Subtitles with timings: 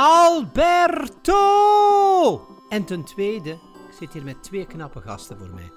[0.00, 1.36] Alberto!
[2.68, 5.72] En ten tweede, ik zit hier met twee knappe gasten voor mij.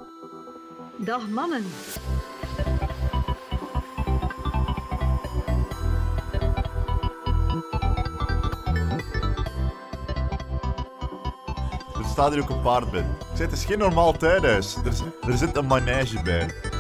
[0.98, 1.66] Dag mannen.
[11.98, 13.06] Er staat hier ook een paard bij.
[13.38, 14.76] Het is geen normaal tuinhuis.
[14.76, 14.94] Er,
[15.28, 16.71] er zit een manege bij.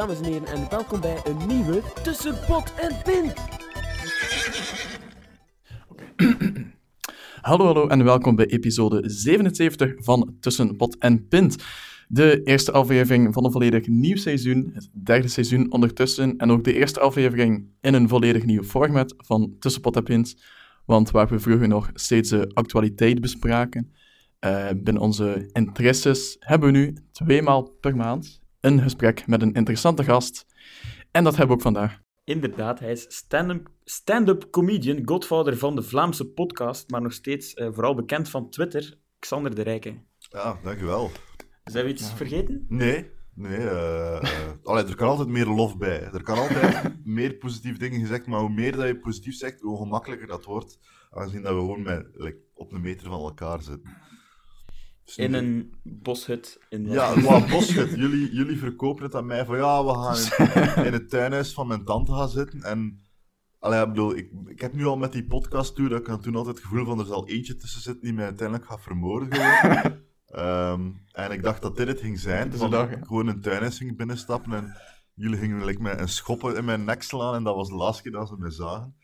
[0.00, 3.34] Dames en heren, en welkom bij een nieuwe Tussen Pot en Pint.
[7.40, 11.56] Hallo, hallo en welkom bij episode 77 van Tussen Pot en Pint.
[12.08, 16.74] De eerste aflevering van een volledig nieuw seizoen, het derde seizoen ondertussen, en ook de
[16.74, 20.42] eerste aflevering in een volledig nieuw format van Tussen Pot en Pint.
[20.86, 23.92] Want waar we vroeger nog steeds de actualiteit bespraken,
[24.38, 30.04] eh, binnen onze interesses, hebben we nu tweemaal per maand een gesprek met een interessante
[30.04, 30.46] gast.
[31.10, 32.00] En dat hebben we ook vandaag.
[32.24, 37.68] Inderdaad, hij is stand-up stand comedian, godvader van de Vlaamse podcast, maar nog steeds eh,
[37.72, 40.02] vooral bekend van Twitter, Xander de Rijke.
[40.18, 41.10] Ja, dankjewel.
[41.64, 42.64] Zijn we iets vergeten?
[42.68, 43.68] Nee, nee.
[43.68, 44.22] eh,
[44.62, 46.02] allee, er kan altijd meer lof bij.
[46.02, 49.78] Er kan altijd meer positieve dingen gezegd, maar hoe meer dat je positief zegt, hoe
[49.78, 50.78] gemakkelijker dat wordt.
[51.10, 53.96] Aangezien dat we gewoon met, like, op een meter van elkaar zitten.
[55.16, 57.90] Dus In een boshut in Ja, wat bullshit.
[57.94, 61.66] Jullie, jullie verkopen het aan mij van ja, we gaan in, in het tuinhuis van
[61.66, 62.62] mijn tante gaan zitten.
[62.62, 63.02] En
[63.58, 66.36] allee, ik bedoel, ik, ik heb nu al met die podcast toe, dat ik toen
[66.36, 69.28] altijd het gevoel van er zal eentje tussen zitten die mij uiteindelijk gaat vermoorden.
[70.26, 72.52] Ehm, en ik dacht dat dit het ging zijn.
[72.52, 74.76] een dag, dat ik gewoon een tuinhuis ging binnenstappen en
[75.14, 77.34] jullie gingen like, met een schoppen in mijn nek slaan.
[77.34, 78.94] En dat was de laatste keer dat ze me zagen.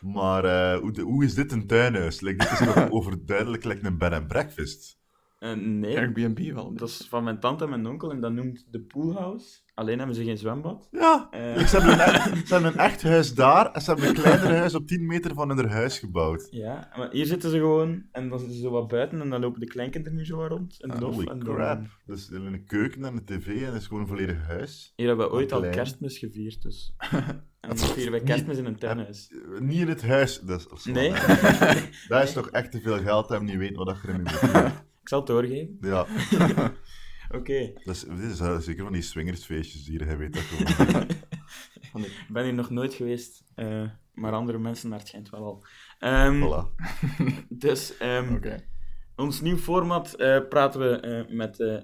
[0.00, 2.20] Maar eh, hoe, de- hoe is dit een tuinhuis?
[2.20, 5.00] Like, dit is toch overduidelijk like een bed and breakfast?
[5.42, 6.74] Eh, nee, Airbnb wel.
[6.74, 9.60] dat is van mijn tante en mijn onkel en dat noemt de poolhouse.
[9.74, 10.88] Alleen hebben ze geen zwembad.
[10.90, 14.08] Ja, Eh, Ze hebben, een echt, ze hebben een echt huis daar en ze hebben
[14.08, 16.46] een kleiner huis op 10 meter van hun huis gebouwd.
[16.50, 19.60] ja, maar hier zitten ze gewoon en dan zitten ze wat buiten en dan lopen
[19.60, 20.82] de kleinkinderen nu zo rond.
[20.82, 21.80] En dof, Holy en dan- crap.
[22.06, 24.92] Dus in een keuken en een tv en het is gewoon een volledig huis.
[24.96, 26.94] Hier hebben we ooit al kerstmis gevierd, dus...
[27.60, 29.32] En dan vieren wij kerstmis in een tuinhuis.
[29.60, 30.40] Niet in het huis.
[30.40, 30.92] Dat is, of zo.
[30.92, 31.10] Nee?
[32.08, 34.22] Dat is toch echt te veel geld dat je niet weet wat dat je ermee
[34.42, 34.72] moet doen.
[35.02, 35.76] Ik zal het doorgeven.
[35.80, 36.06] Ja,
[37.38, 37.72] Oké.
[37.84, 41.06] dit is eh, zeker van die swingersfeestjes hier, hij weet dat gewoon.
[42.04, 45.64] Ik ben hier nog nooit geweest, eh, maar andere mensen naar het schijnt wel al.
[45.98, 46.84] Ehm, Voilà.
[47.48, 48.64] Dus ehm, Oké.
[49.16, 51.78] ons nieuw format eh, praten we eh, met eh,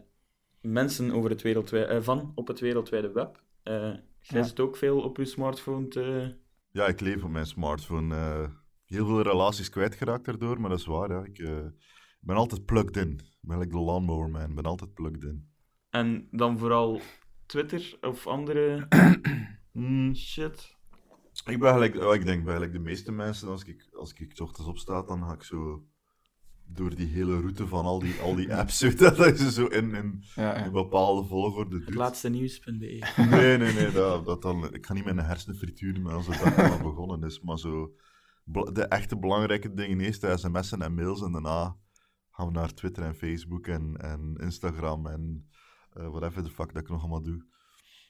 [0.61, 3.43] mensen over het wereldwij- eh, van op het wereldwijde web.
[3.63, 3.75] Eh,
[4.21, 4.43] jij Ja.
[4.43, 6.35] zit ook veel op je smartphone te...
[6.71, 8.15] Ja, ik leef op mijn smartphone.
[8.17, 8.49] eh,
[8.85, 11.11] heel veel relaties kwijtgeraakt daardoor, maar dat is waar.
[11.11, 11.25] Ja.
[11.25, 11.39] Ik
[12.21, 13.11] eh, ben altijd plugged in.
[13.13, 14.49] Ik ben like de lawnmower man.
[14.51, 15.49] Ik ben altijd plugged in.
[15.91, 17.01] En dan vooral
[17.47, 18.87] Twitter of andere
[19.73, 20.15] Mm.
[20.15, 20.77] shit.
[21.47, 24.41] Ik ben gelijk, ik denk bij gelijk de meeste mensen, als ik, als ik 's
[24.41, 25.87] ochtends opsta, dan ga ik zo
[26.67, 29.95] door die hele route van al die, al die apps, je, dat je zo in,
[29.95, 30.71] in Ja, een ja.
[30.71, 31.95] bepaalde volgorde Het doet.
[31.95, 33.07] laatste nieuws.be.
[33.31, 36.33] Nee, nee, nee, dat, dat dan, ik ga niet mijn hersenen frituren met als de
[36.57, 37.95] dag al begonnen is, maar zo
[38.73, 41.77] de echte belangrijke dingen eerst, de sms'en en mails, en daarna
[42.39, 45.49] gaan we naar Twitter en Facebook en, en Instagram en
[45.93, 47.45] eh whatever the fuck dat ik nog allemaal doe.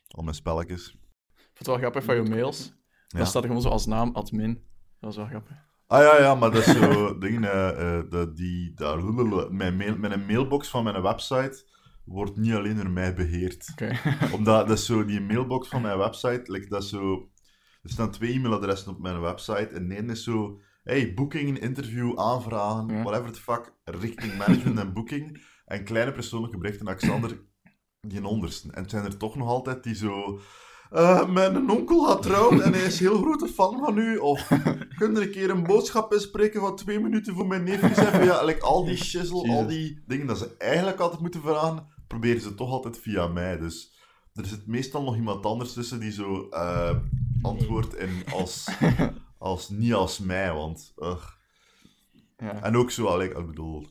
[0.08, 0.88] Al mijn spelletjes.
[0.88, 0.98] Ik
[1.36, 2.74] vind het wel grappig van je mails.
[3.06, 3.18] Ja.
[3.18, 4.64] Dan staat er gewoon zo als naam admin.
[5.00, 5.56] Dat is wel grappig.
[5.86, 7.18] Ah ja, ja, maar dat is zo.
[7.18, 9.04] dingen, dat die, daar,
[9.52, 11.66] mijn, mail, mijn mailbox van mijn website
[12.04, 13.68] wordt niet alleen door mij beheerd.
[13.72, 13.98] Oké.
[14.36, 17.30] Omdat dat is zo, die mailbox van mijn website, like, dat is zo.
[17.82, 19.68] Er staan twee e-mailadressen op mijn website.
[19.68, 20.60] En één is zo.
[20.88, 23.02] Hey, boeking, interview, aanvragen, Ja.
[23.02, 25.26] whatever the fuck, richting management en booking.
[25.66, 27.40] En kleine persoonlijke berichten, Alexander,
[28.00, 28.72] die onderste.
[28.72, 30.40] En het zijn er toch nog altijd die zo.
[30.90, 34.16] eh, mijn onkel gaat trouwen en hij is heel grote fan van u.
[34.16, 34.46] Of
[34.96, 38.24] kun je een keer een boodschap inspreken van twee minuten voor mijn neefjes hebben?
[38.24, 42.40] Ja, like, al die shizzle, al die dingen dat ze eigenlijk altijd moeten vragen, proberen
[42.40, 43.58] ze toch altijd via mij.
[43.58, 43.96] Dus
[44.34, 46.96] er zit meestal nog iemand anders tussen die zo eh,
[47.42, 48.68] antwoordt in als,
[49.38, 50.92] als niet als mij, want...
[50.96, 51.36] ugh.
[52.36, 52.62] Ja.
[52.62, 53.86] En ook zo, allee, ik bedoel,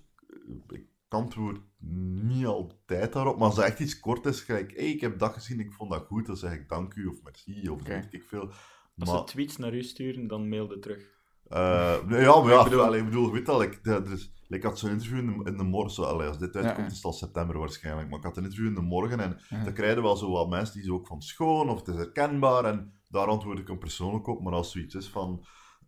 [0.67, 4.89] ik antwoord niet altijd daarop, maar als het echt iets kort is, ga ik, hey,
[4.89, 7.69] ik heb dat gezien, ik vond dat goed, dan zeg ik dank u of merci
[7.69, 7.89] of Oké.
[7.89, 8.47] weet ik veel.
[8.47, 11.16] Als Maar, ze tweets naar u sturen, dan mail je terug.
[11.49, 14.31] Eh, nee, ja, maar ja, Ik bedoel- allee, ik bedoel, weet dat, ik, er is,
[14.47, 16.85] ik had zo'n interview in de, in de morgen, zo, allee, als dit uitkomt ja.
[16.85, 19.63] is het al september waarschijnlijk, maar ik had een interview in de morgen en Ja.
[19.63, 22.65] dan krijgen wel zo wat mensen die zo ook van schoon of het is herkenbaar
[22.65, 25.45] en daar antwoord ik hem persoonlijk op, maar als zoiets is van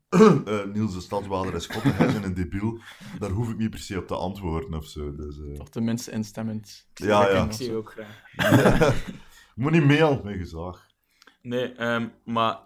[0.45, 2.79] eh, Niels de Stadsbader is God, hij is een debiel.
[3.19, 5.15] Daar hoef ik niet per se op te antwoorden of zo.
[5.15, 5.59] Dus, eh.
[5.59, 6.87] Of tenminste instemmend.
[6.93, 7.43] Ja, Dat ja.
[7.45, 8.23] Ik zie je ook graag.
[9.55, 10.85] Moet niet mailen, mijn gezag.
[11.41, 12.59] Nee, ehm, maar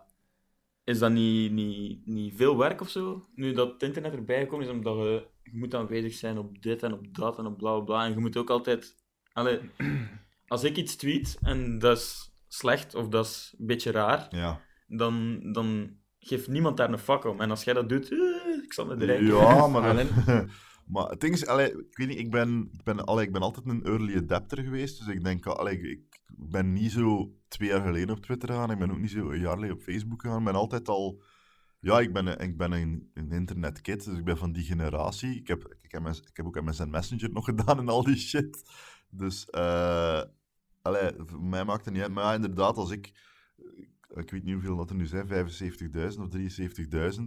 [0.84, 3.26] is dat niet, niet, niet veel werk of zo?
[3.36, 6.84] Nu dat het internet erbij gekomen is, omdat je, je moet aanwezig zijn op dit
[6.84, 8.06] en op dat en op bla bla bla.
[8.06, 8.96] En je moet ook altijd.
[9.34, 9.60] Allee,
[10.48, 14.62] als ik iets tweet en dat is slecht of dat is een beetje raar, Ja.
[14.88, 17.42] dan, dan geeft niemand daar een fuck om.
[17.42, 19.26] En als jij dat doet, eh, ik zal het erin.
[19.26, 19.96] Ja, maar.
[20.86, 23.66] maar het ding is, ik weet niet, ik ben, ik, ben, allee, ik ben altijd
[23.66, 28.16] een early adapter geweest, dus ik denk, allee, ik, ben niet zo twee jaar geleden
[28.16, 30.46] op Twitter gegaan, ik ben ook niet zo een jaar geleden op Facebook gegaan, ik
[30.46, 31.24] ben altijd al,
[31.80, 35.40] ja, ik ben, ik ben een, een internetkid, dus ik ben van die generatie.
[35.40, 38.64] Ik heb, ik heb, ik heb ook MSN Messenger nog gedaan en al die shit.
[39.10, 40.22] Dus, eh
[40.82, 43.12] allee, voor mij maakt het niet uit, maar ja, inderdaad, als ik,
[44.16, 47.24] ik weet niet hoeveel dat er nu zijn, 75.000 of 73.000,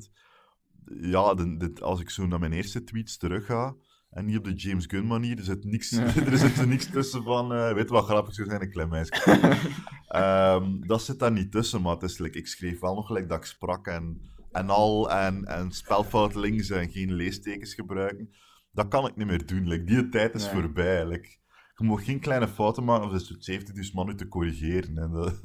[1.00, 3.74] ja, de, de- als ik zo naar mijn eerste tweets terug ga,
[4.10, 6.02] en niet op de James Gunn manier, er zit niks, Ja.
[6.30, 8.88] er zit er niks tussen van, eh, weet je wat grappig zou zijn, een klein
[8.88, 9.12] meisje.
[10.08, 13.28] Ehm, dat zit daar niet tussen, maar het is, like, ik schreef wel nog gelijk
[13.28, 14.20] dat ik sprak en,
[14.52, 18.30] en al, en, en spelfout links en geen leestekens gebruiken.
[18.72, 20.52] Dat kan ik niet meer doen, like, die tijd is Nee.
[20.52, 21.06] voorbij.
[21.06, 21.28] Like,
[21.76, 24.98] je mag geen kleine fouten maken, of er is 70 dus man te corrigeren.
[24.98, 25.40] En dat,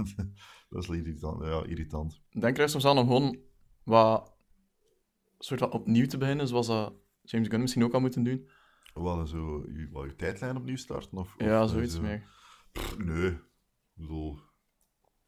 [0.70, 1.44] dat is irritant.
[1.44, 2.22] Ja, irritant.
[2.40, 3.38] Denk er soms aan om gewoon
[3.84, 4.34] wat
[5.46, 8.50] soort van opnieuw te beginnen, zoals dat James Gunn misschien ook al moeten doen.
[8.94, 11.18] Wel, zo, je, wel, je tijdlijn opnieuw starten?
[11.18, 12.02] Of, of, Ja, eh, zoiets zo?
[12.02, 12.24] meer.
[12.72, 13.30] Pff, nee.
[13.32, 13.38] Ik
[13.94, 14.40] bedoel,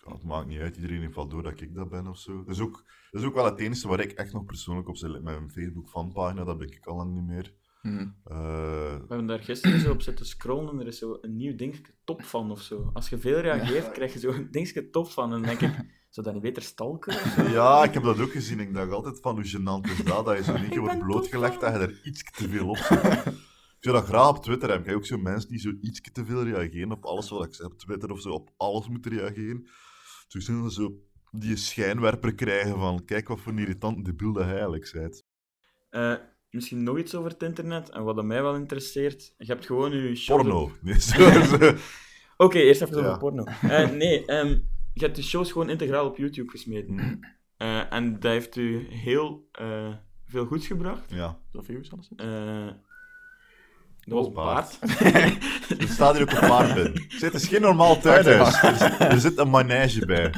[0.05, 0.75] ja, het maakt niet uit.
[0.75, 2.43] Iedereen heeft wel door dat ik dat ben of zo.
[2.43, 4.97] Dat is ook, dat is ook wel het enige waar ik echt nog persoonlijk op
[4.97, 5.09] zit.
[5.09, 7.53] Like Mijn Facebook fanpagina, dat ben ik al lang niet meer.
[7.81, 8.07] Hm.
[8.23, 11.55] Eh, We hebben daar gisteren zo op zitten scrollen en er is zo een nieuw
[11.55, 12.89] dingetje top van of zo.
[12.93, 15.23] Als je veel reageert, krijg je zo een dingetje top van.
[15.33, 17.13] En dan denk ik, zou dat niet beter stalken?
[17.51, 18.59] ja, ik heb dat ook gezien.
[18.59, 21.73] Ik dacht altijd van hoe gênant is dat, dat je zo niet wordt blootgelegd, dat
[21.73, 23.03] je er iets te veel op zit.
[23.79, 24.85] Ik zou dat graag op Twitter hebben.
[24.87, 27.53] Ik heb ook zo mensen die zo iets te veel reageren op alles wat ik
[27.53, 29.67] zeg op Twitter of zo op alles moeten reageren.
[30.27, 30.93] Zo zijn ze zo
[31.31, 35.23] die schijnwerper krijgen van kijk wat voor een irritant debiel dat hij eigenlijk bent.
[35.89, 36.13] Eh,
[36.49, 37.89] misschien nog iets over het internet.
[37.89, 40.23] En wat mij wel interesseert, je hebt gewoon je.
[40.25, 40.71] Porno.
[40.81, 40.97] Nee.
[42.37, 43.17] Oké, eerst even over Ja.
[43.17, 43.43] porno.
[43.43, 44.59] Eh, nee, ehm,
[44.93, 47.19] je hebt de shows gewoon integraal op YouTube gesmeten.
[47.57, 49.93] Eh, en dat heeft u heel eh,
[50.25, 51.03] veel goeds gebracht.
[51.11, 51.39] Ja.
[51.51, 52.09] Zoveel views alles.
[52.15, 52.67] Eh
[54.05, 54.79] dat was Paard.
[54.79, 54.99] paard.
[55.81, 57.01] Er staat hier ook een paard in.
[57.25, 58.61] Het is geen normaal tuinhuis.
[58.61, 60.33] Er, zit- er zit een manege bij.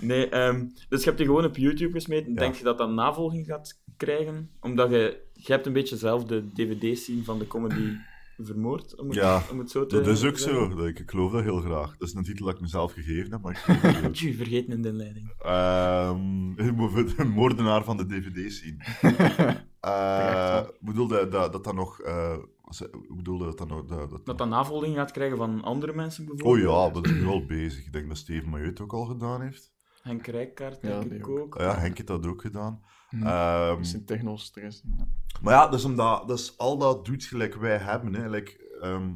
[0.00, 2.32] Nee, ehm, dus je hebt die gewoon op YouTube gesmeten.
[2.32, 2.38] Ja.
[2.38, 4.50] Denk je dat dat navolging gaat krijgen?
[4.60, 7.92] Omdat je, je hebt een beetje zelf de dvd-scene van de comedy
[8.38, 10.70] vermoord, om het, Ja, om het zo te Dat is ook zeggen.
[10.70, 10.76] zo.
[10.76, 11.96] Dat- Ik, ik geloof dat heel graag.
[11.96, 14.14] Dat is een titel dat ik mezelf gegeven heb, maar ik dat.
[14.14, 15.32] Tju, vergeten in de inleiding.
[15.38, 16.54] Ehm,
[17.16, 18.76] de moordenaar van de DVD-scene.
[19.84, 22.00] Eh, Ik bedoel dat dat, dat, dat nog...
[22.00, 22.36] eh,
[22.80, 23.84] ik bedoel dat dat nog...
[23.84, 26.70] Dat, dat, Dat dat navolging gaat krijgen van andere mensen oh bijvoorbeeld.
[26.70, 27.86] ja, dat is nu al bezig.
[27.86, 29.72] Ik denk dat Steven Majeut het ook al gedaan heeft.
[30.02, 31.38] Henk Rijkaard, denk ik ook.
[31.38, 31.56] ook.
[31.56, 32.80] Ah ja, Henk heeft dat ook gedaan.
[33.08, 33.22] Hm.
[33.26, 34.82] Ehm, Misschien techno-stress.
[34.98, 35.06] Ja.
[35.42, 38.14] Maar ja, is, omdat, dat is al dat dudes gelijk wij hebben.
[38.14, 38.28] Hè.
[38.28, 39.12] Like, ehm,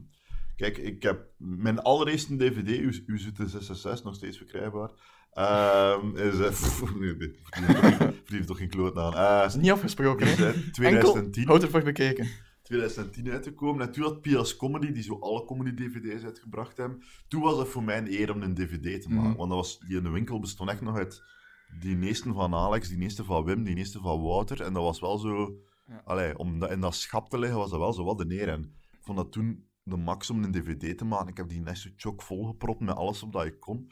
[0.56, 4.90] kijk, ik heb mijn allereerste DVD, U- UZT666, nog steeds verkrijgbaar.
[5.32, 6.50] ehm, is, eh,
[8.30, 9.14] nee, toch- geen kloot aan.
[9.14, 10.32] Eh, is niet afgesproken, hè?
[10.32, 12.28] eh, Enkel, 2010, houd ervoor bekeken.
[12.62, 13.86] 2010 uitgekomen.
[13.86, 17.82] En toen had Pias Comedy, die zo alle comedy-dvd's uitgebracht hebben, toen was het voor
[17.82, 19.28] mij een eer om een dvd te maken.
[19.28, 19.36] Mhm.
[19.36, 21.22] Want dat was, die in de winkel bestond echt nog uit
[21.80, 24.60] die eerste van Alex, die eerste van Wim, die eerste van Wouter.
[24.62, 25.58] En dat was wel zo...
[25.88, 26.02] Ja.
[26.04, 28.48] Allee, om dat, in dat schap te liggen was dat wel zo wat de neer.
[28.48, 31.28] En ik vond dat toen de max om een dvd te maken.
[31.28, 33.90] Ik heb die net zo chock volgepropt met alles op dat ik kon.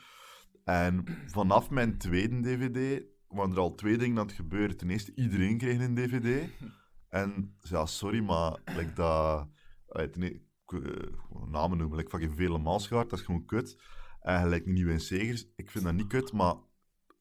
[0.65, 4.77] En vanaf mijn tweede dvd waren er al twee dingen aan het gebeuren.
[4.77, 6.49] Ten eerste, iedereen kreeg een dvd.
[7.09, 9.49] En ja, sorry, maar like dat...
[9.87, 13.83] allee, ten e- ik, eh, namen noemen, like fucking Vele Maasgaard, dat is gewoon kut.
[14.21, 16.55] En gelijk Nieuw en Segers, ik vind dat niet kut, maar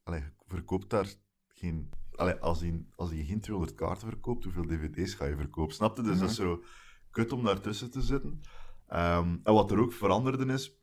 [0.03, 1.13] allee, verkoopt daar
[1.47, 1.89] geen...
[2.15, 5.75] Allee, als je als die geen 200 kaarten verkoopt, hoeveel dvd's ga je verkopen?
[5.75, 6.03] Snap je?
[6.03, 6.63] Dus dat is zo
[7.11, 8.41] kut om daartussen te zitten.
[8.87, 10.79] Ehm, en wat er ook veranderde is,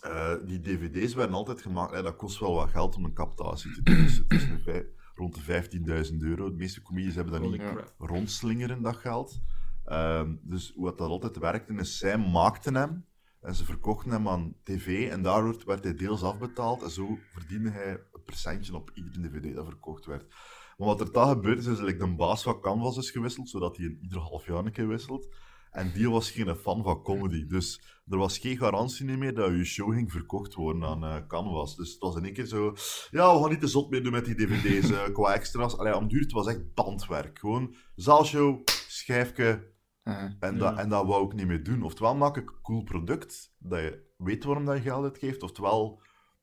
[0.00, 3.82] eh, die dvd's werden altijd gemaakt, dat kost wel wat geld om een captatie te
[3.82, 4.02] doen.
[4.02, 6.50] Dus het is een rond de 15.000 euro.
[6.50, 7.84] De meeste comedies hebben dat niet Ja.
[7.98, 9.40] rondslingeren, dat geld.
[9.84, 13.04] Ehm, dus hoe dat altijd werkte, is zij maakten hem
[13.40, 17.70] en ze verkochten hem aan tv en daardoor werd hij deels afbetaald en zo verdiende
[17.70, 20.34] hij percentje op iedere dvd dat verkocht werd.
[20.76, 23.76] Maar wat er dan gebeurd is, is dat de baas van Canvas is gewisseld, zodat
[23.76, 25.28] hij in ieder half jaar een keer wisselt.
[25.70, 27.46] En die was geen fan van comedy.
[27.46, 31.76] Dus er was geen garantie meer dat je show ging verkocht worden aan eh, Canvas.
[31.76, 32.74] Dus het was in één keer zo...
[33.10, 35.76] Ja, we gaan niet te zot meer doen met die dvd's eh, qua extra's.
[35.76, 37.38] Allee, om duur, het was echt bandwerk.
[37.38, 39.70] Gewoon zaalshow, schijfje,
[40.04, 40.50] Uh, en, Ja.
[40.58, 41.82] dat, en dat wou ik niet meer doen.
[41.82, 46.02] Oftewel maak ik een cool product, dat je weet waarom dat je geld uitgeeft, oftewel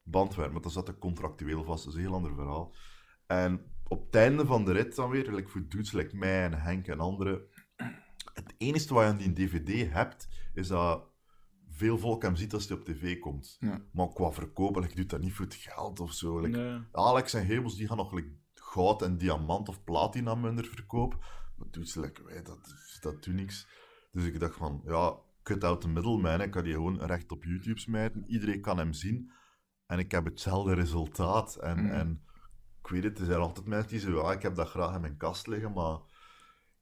[0.10, 0.52] bandwerk.
[0.52, 2.76] Maar dat zat er contractueel vast, dat is een heel ander verhaal.
[3.28, 6.62] En op het einde van de rit dan weer, like voor dudes like mij en
[6.62, 7.42] Henk en anderen,
[8.34, 11.08] het enige wat je aan die dvd hebt, is dat
[11.70, 13.58] veel volk hem ziet als hij op tv komt.
[13.60, 13.82] Ja.
[13.92, 16.40] Maar qua verkopen, like, doet dat niet voor het geld of zo.
[16.40, 16.80] Like, Nee.
[16.92, 21.20] Alex en Hebels die gaan nog like, goud en diamant of platina minder verkopen.
[21.56, 23.68] Maar doet ze lekker wij, dat, dat doet niks.
[24.12, 26.42] Dus ik dacht van, ja, cut out the middleman.
[26.42, 28.24] Ik kan die gewoon recht op YouTube smijten.
[28.28, 29.32] Iedereen kan hem zien.
[29.90, 31.56] En ik heb hetzelfde resultaat.
[31.56, 31.92] En, Mhm.
[31.94, 32.22] en
[32.82, 35.02] ik weet het, er zijn altijd mensen die zeggen, ja, ik heb dat graag in
[35.02, 35.98] mijn kast liggen, maar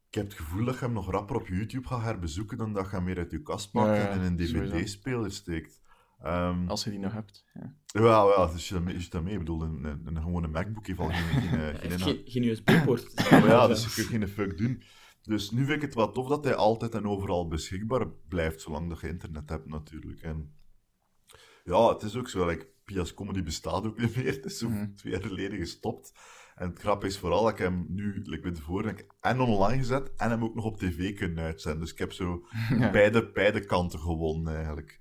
[0.08, 2.84] ik heb het gevoel dat je hem nog rapper op YouTube gaat herbezoeken dan dat
[2.84, 5.80] je hem meer uit je kast pakt Ja, ja, en in een dvd-speler steekt.
[6.22, 7.44] Ehm, als je die nog hebt.
[7.54, 7.74] Ja.
[7.86, 11.08] ja, ja, dus je je daarmee ik bedoel, een, een, een gewone MacBook heeft al
[11.10, 13.12] geen, geen, eh, geen geen, geen USB-poort.
[13.30, 14.82] Ja, dus je kunt geen fuck doen.
[15.22, 18.88] Dus nu vind ik het wel tof dat hij altijd en overal beschikbaar blijft, zolang
[18.88, 20.22] dat je internet hebt natuurlijk.
[20.22, 20.52] En
[21.64, 24.26] ja, het is ook zo, like, Pia's Comedy bestaat ook niet meer.
[24.34, 24.94] Het is zo Mhm.
[24.94, 26.12] twee jaar geleden gestopt.
[26.54, 29.78] En het grap is vooral dat ik hem nu, de vorige, heb ik en online
[29.78, 31.80] gezet en hem ook nog op tv kunnen uitzenden.
[31.80, 32.46] Dus ik heb zo
[32.78, 32.90] Ja.
[32.90, 35.00] beide, beide kanten gewonnen eigenlijk.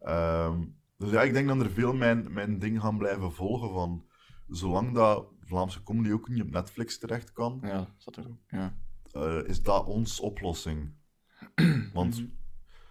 [0.00, 0.64] Ehm,
[0.98, 4.06] dus ja, ik denk dat er veel mijn, mijn ding gaan blijven volgen van
[4.48, 8.38] zolang dat Vlaamse comedy ook niet op Netflix terecht kan, ja, zat er ook.
[8.48, 8.76] Ja.
[9.12, 10.92] eh, is dat ons oplossing.
[11.92, 12.24] Want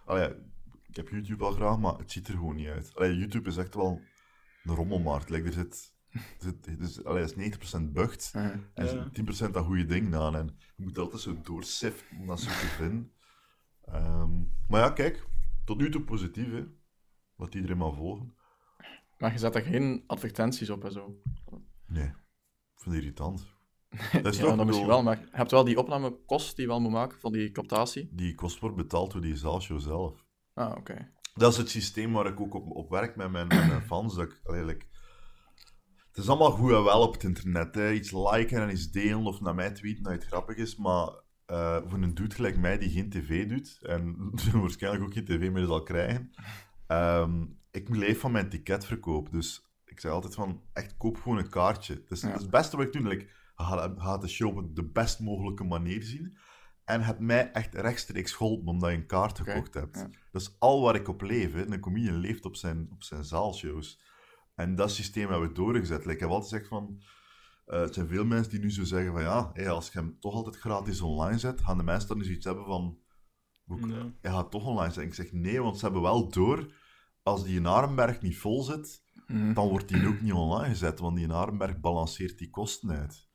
[0.04, 0.28] allee,
[0.88, 2.90] ik heb YouTube wel graag, maar het ziet er gewoon niet uit.
[2.94, 4.00] Allee, YouTube is echt wel
[4.68, 5.30] een rommelmarkt.
[5.30, 8.44] Like, er zit, er zit, dus, allee, is 90% bucht Uh,
[8.74, 10.36] en zit 10% dat goede dingen aan.
[10.36, 13.12] En je moet altijd zo doorsiften om dat zo te vinden.
[13.84, 14.30] Ehm,
[14.68, 15.26] maar ja, kijk,
[15.64, 16.64] tot nu toe positief, hè.
[17.36, 18.34] Laat iedereen maar volgen.
[19.18, 21.22] maar je zet er geen advertenties op en zo.
[21.86, 23.46] Nee, ik vind het irritant.
[24.22, 26.64] Dat is ja, toch, dat misschien bedoel, wel, maar je hebt wel die opnamekost die
[26.64, 28.08] je wel moet maken van die captatie.
[28.12, 30.26] Die kost wordt betaald door die zaalshow zelf.
[30.54, 31.12] Ah, oké.
[31.38, 34.14] Dat is het systeem waar ik ook op, op werk met mijn, met mijn fans.
[34.14, 34.88] Dat ik,
[36.08, 37.74] het is allemaal goed en wel op het internet.
[37.74, 37.92] Hè.
[37.92, 40.76] Iets liken en iets delen of naar mij tweeten dat het grappig is.
[40.76, 41.08] Maar
[41.46, 44.30] eh, voor een dude gelijk mij die geen tv doet, en
[44.60, 46.30] waarschijnlijk ook geen tv meer zal krijgen,
[46.86, 49.30] ehm, ik leef van mijn ticketverkoop.
[49.32, 52.04] Dus ik zeg altijd van, echt koop gewoon een kaartje.
[52.08, 52.26] Dus, Ja.
[52.26, 53.08] Dat is het beste wat ik doe.
[53.08, 56.36] Like, ga, ga de show op de best mogelijke manier zien.
[56.88, 59.96] En het mij echt rechtstreeks geholpen omdat je een kaart gekocht hebt.
[59.96, 60.10] ja.
[60.32, 61.52] Dat is al waar ik op leef.
[61.52, 61.66] Hè.
[61.72, 64.00] Een comedian leeft op zijn, op zijn zaalshows.
[64.54, 65.98] En dat systeem hebben we doorgezet.
[65.98, 67.02] Like, ik heb altijd gezegd van...
[67.66, 69.22] eh, het zijn veel mensen die nu zo zeggen van...
[69.22, 72.28] Ja, hey, als je hem toch altijd gratis online zet, gaan de mensen dan eens
[72.28, 72.98] iets hebben van...
[73.64, 74.14] Hoe, Nee.
[74.20, 75.02] Hij gaat toch online zetten.
[75.02, 76.72] Ik zeg nee, want ze hebben wel door...
[77.22, 79.52] Als die in Arenberg niet vol zit, Mhm.
[79.52, 80.98] dan wordt die ook niet online gezet.
[80.98, 83.26] Want die in Arenberg balanceert die kosten uit.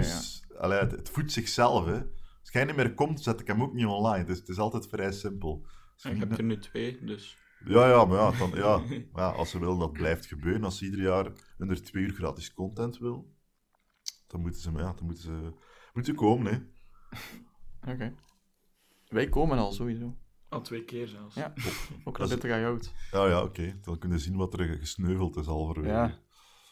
[0.00, 1.84] Dus allee, het, het voedt zichzelf.
[1.86, 2.00] Hè.
[2.48, 4.24] Als jij niet meer komt, zet ik hem ook niet online.
[4.24, 5.66] Dus het is altijd vrij simpel.
[6.02, 7.36] Ik heb er nu twee, dus...
[7.64, 8.78] ja, ja, maar ja, dan, ja,
[9.12, 12.12] maar ja, als ze willen dat blijft gebeuren, als ze ieder jaar onder twee uur
[12.12, 13.34] gratis content wil,
[14.26, 15.52] dan moeten ze, maar ja, dan moeten ze,
[15.92, 16.58] moeten ze komen, hè.
[17.92, 18.14] Oké.
[19.06, 20.16] Wij komen al sowieso.
[20.48, 21.34] Al twee keer zelfs.
[21.34, 21.52] Ja,
[22.04, 22.92] ook Dat al dit ga je oud.
[23.10, 23.78] Ja, ja, oké.
[23.80, 26.18] Dan kunnen we zien wat er gesneuveld is al voor Ja.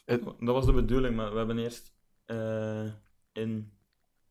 [0.05, 2.93] Dat was de bedoeling, maar we hebben eerst eh,
[3.31, 3.76] in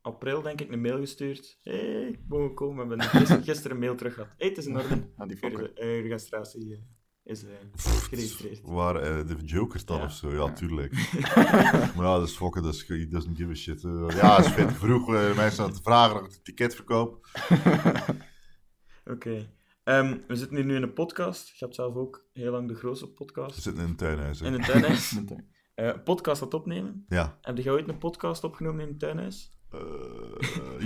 [0.07, 1.57] april, denk ik, een mail gestuurd.
[1.61, 2.87] hey, mogen we komen?
[2.87, 4.29] We hebben gisteren, een mail terug gehad.
[4.37, 5.09] hey, het is in orde.
[5.17, 5.71] Ja, die Uw fokken.
[5.75, 6.79] uh, registratie eh,
[7.23, 8.61] is eh, geregistreerd.
[8.63, 10.03] Waar eh, de Joker dan Ja.
[10.05, 10.93] of zo, ja, tuurlijk.
[11.95, 13.83] maar ja, dat is fokken, dat is, doesn't give a shit.
[13.83, 14.05] eh.
[14.09, 17.25] ja, het is vroeg, eh, mensen aan het vragen naar het ticketverkoop.
[19.13, 19.49] Oké.
[19.83, 21.47] Ehm, we zitten hier nu in een podcast.
[21.49, 24.45] Je hebt zelf ook heel lang de grootste We podcast zitten in een tuinhuis, hè.
[24.45, 25.15] in een tuinhuis.
[25.75, 27.05] Eh, een podcast het opnemen.
[27.09, 27.37] Ja.
[27.41, 29.56] Heb je ooit een podcast opgenomen in een tuinhuis?
[29.71, 29.79] Eh,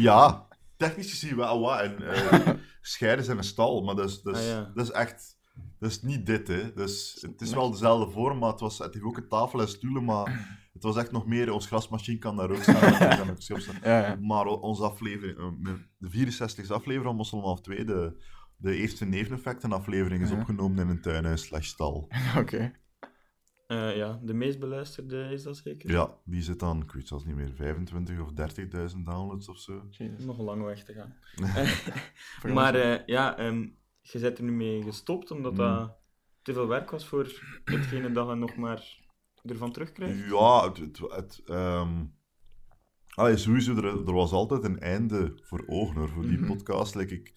[0.01, 0.47] ja,
[0.77, 1.79] technisch gezien wel wat.
[1.79, 2.49] En eh,
[2.81, 4.71] scheiden zijn een stal, maar dat is, dat is, Ah, ja.
[4.75, 5.39] dat is echt...
[5.79, 6.73] Dat is niet dit, hè.
[6.73, 9.67] Dus, het is wel dezelfde vorm, maar het, was, het heeft ook een tafel en
[9.67, 11.51] stoelen, maar het was echt nog meer...
[11.53, 13.29] Ons grasmachine kan daar ook staan.
[13.29, 13.37] ook.
[13.83, 14.17] Ja, ja.
[14.21, 15.37] Maar onze aflevering...
[15.37, 18.21] eh, De 64e aflevering van Mossel half 2, de,
[18.57, 20.35] de eerste neveneffecten aflevering, is Ja.
[20.39, 22.09] opgenomen in een tuinhuis slash stal.
[22.37, 22.71] Oké.
[23.71, 25.91] Eh, ja, de meest beluisterde is dat zeker?
[25.91, 28.29] Ja, die zit dan, ik weet zelfs niet meer, 25 of
[28.93, 29.87] 30.000 downloads of zo.
[29.89, 30.25] Jezus.
[30.25, 31.15] Nog een lange weg te gaan.
[32.55, 33.67] Maar eh, ja, ehm,
[34.01, 35.97] je bent er nu mee gestopt omdat dat
[36.41, 38.99] te veel werk was voor hetgene dat je nog maar
[39.43, 40.29] ervan terugkrijgt.
[40.29, 40.77] Ja, het...
[40.77, 42.05] het, het ehm,
[43.07, 46.47] allee, sowieso, er, er was altijd een einde voor ogen hoor, voor die Mhm.
[46.47, 46.95] podcast.
[46.95, 47.33] Like, ik,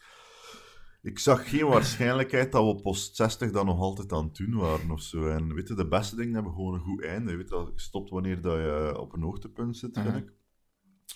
[1.04, 4.54] ik zag geen waarschijnlijkheid dat we op post 60 dan nog altijd aan het doen
[4.54, 5.26] waren of zo.
[5.26, 7.30] En weet je, de beste dingen hebben gewoon een goed einde.
[7.30, 10.16] Je weet dat stopt wanneer dat je op een hoogtepunt zit, vind Mhm.
[10.16, 10.32] ik.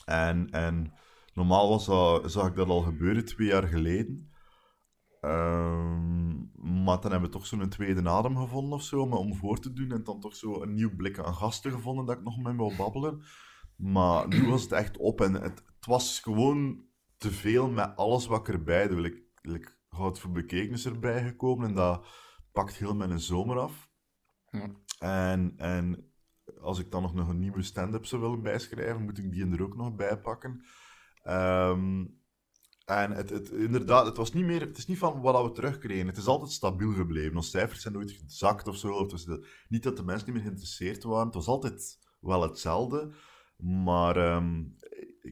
[0.04, 0.92] En, en
[1.35, 4.30] normaal was dat, zag ik dat al gebeuren twee jaar geleden.
[5.21, 6.37] Ehm,
[6.85, 9.73] maar dan hebben we toch zo'n tweede adem gevonden of zo, om, om voor te
[9.73, 9.92] doen.
[9.92, 12.73] En dan toch zo een nieuw blik aan gasten gevonden dat ik nog mee wil
[12.76, 13.23] babbelen.
[13.76, 15.42] Maar nu was het echt op en het,
[15.76, 16.85] het was gewoon
[17.16, 19.07] te veel met alles wat ik erbij doe.
[19.07, 22.07] Ik, ik, Goud voor bekeken is erbij gekomen en dat
[22.52, 23.88] pakt heel mijn zomer af.
[24.50, 24.71] Ja.
[24.99, 26.12] En, en
[26.61, 29.76] als ik dan nog een nieuwe stand-up zou willen bijschrijven, moet ik die er ook
[29.76, 30.64] nog bij pakken.
[31.23, 32.05] Ehm,
[32.85, 36.07] en het, het, inderdaad, het, was niet meer, het is niet van wat we terugkregen.
[36.07, 37.37] Het is altijd stabiel gebleven.
[37.37, 39.02] Onze cijfers zijn nooit gezakt of zo.
[39.02, 41.26] Het was de- niet dat de mensen niet meer geïnteresseerd waren.
[41.26, 43.12] Het was altijd wel hetzelfde.
[43.57, 44.64] Maar ehm,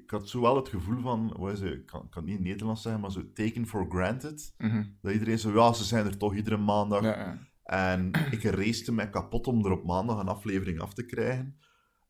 [0.03, 2.35] ik had zo wel het gevoel van, wat is het, ik kan, kan het niet
[2.35, 4.55] in het Nederlands zeggen, maar zo taken for granted.
[4.59, 4.85] Mhm.
[5.01, 7.03] Dat iedereen zo, ja, ze zijn er toch iedere maandag.
[7.03, 7.39] Ja, ja.
[7.63, 11.59] En ik race mij kapot om er op maandag een aflevering af te krijgen.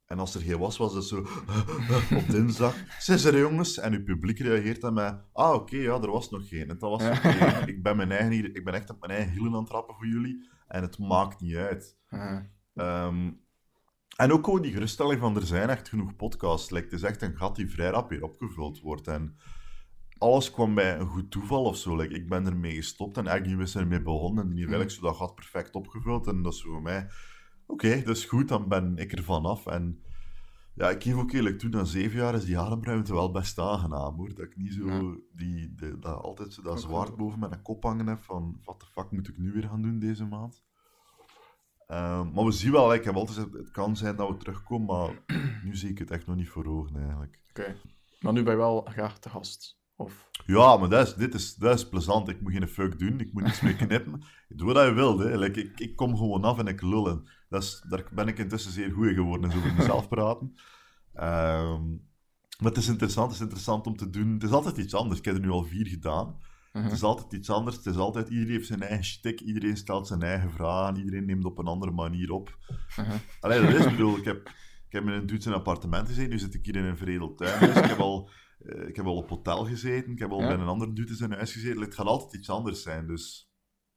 [0.07, 1.27] En als er geen was, was het zo
[2.19, 2.75] op dinsdag.
[2.99, 3.79] Zes er jongens.
[3.79, 6.69] En uw publiek reageert dan met, ah oké, ja, er was nog geen.
[6.69, 7.03] En dat was.
[7.67, 10.07] Ik ben mijn eigen ik ben echt op mijn eigen hielen aan het trappen voor
[10.07, 10.49] jullie.
[10.69, 11.97] En het maakt niet uit.
[12.75, 13.31] Ehm,
[14.17, 16.71] en ook gewoon die geruststelling van, er zijn echt genoeg podcasts.
[16.71, 19.07] Like, het is echt een gat die vrij rap weer opgevuld wordt.
[19.07, 19.37] En
[20.19, 21.97] alles kwam bij een goed toeval of zo.
[21.97, 24.45] Like, ik ben ermee gestopt en eigenlijk is ermee begonnen.
[24.45, 26.27] En die heb ik zo dat gat perfect opgevuld.
[26.27, 27.09] En dat is voor mij...
[27.67, 29.67] Oké, dat is goed, dan ben ik er vanaf.
[29.67, 30.03] En
[30.75, 34.17] ja, ik geef ook eerlijk toe, na zeven jaar is die ademruimte wel best aangenaam,
[34.17, 34.35] hoor.
[34.35, 34.87] Dat ik niet zo...
[34.87, 35.17] Ja.
[35.33, 38.61] Die, de, dat altijd zo dat zwaard boven mijn kop hangen heb van...
[38.65, 40.66] Wat de fuck moet ik nu weer gaan doen deze maand?
[41.87, 44.87] Ehm, maar we zien wel, ik heb altijd gezegd, het kan zijn dat we terugkomen,
[44.87, 45.23] maar
[45.65, 47.41] nu zie ik het echt nog niet voor ogen, eigenlijk.
[47.51, 47.77] Oké.
[48.21, 49.79] Maar nu ben je wel graag te gast.
[49.97, 50.31] Of...
[50.47, 52.29] Ja, maar dat is, dit is, dat is plezant.
[52.29, 54.23] Ik moet geen fuck doen, ik moet niets meer knippen.
[54.49, 55.39] Doe wat je wilt, hè.
[55.39, 57.09] Like, ik, ik kom gewoon af en ik lul.
[57.09, 60.55] En dat is, daar ben ik intussen zeer goed in geworden, zo over mezelf praten.
[61.13, 61.89] Ehm,
[62.59, 64.33] maar het is interessant, het is interessant om te doen.
[64.33, 65.19] Het is altijd iets anders.
[65.19, 66.41] Ik heb er nu al vier gedaan.
[66.83, 67.77] Het is altijd iets anders.
[67.77, 71.45] Het is altijd, iedereen heeft zijn eigen shtick, iedereen stelt zijn eigen vragen, iedereen neemt
[71.45, 72.59] op een andere manier op.
[73.41, 74.49] Allee, dat is, bedoel, ik heb,
[74.87, 77.77] ik heb in een Duitse appartement gezeten, nu zit ik hier in een veredeld tuinhuis.
[77.77, 80.47] Ik heb al, eh, ik heb al op hotel gezeten, ik heb al Ja.
[80.47, 81.81] bij een ander Duitse in huis gezeten.
[81.81, 83.51] Het gaat altijd iets anders zijn, dus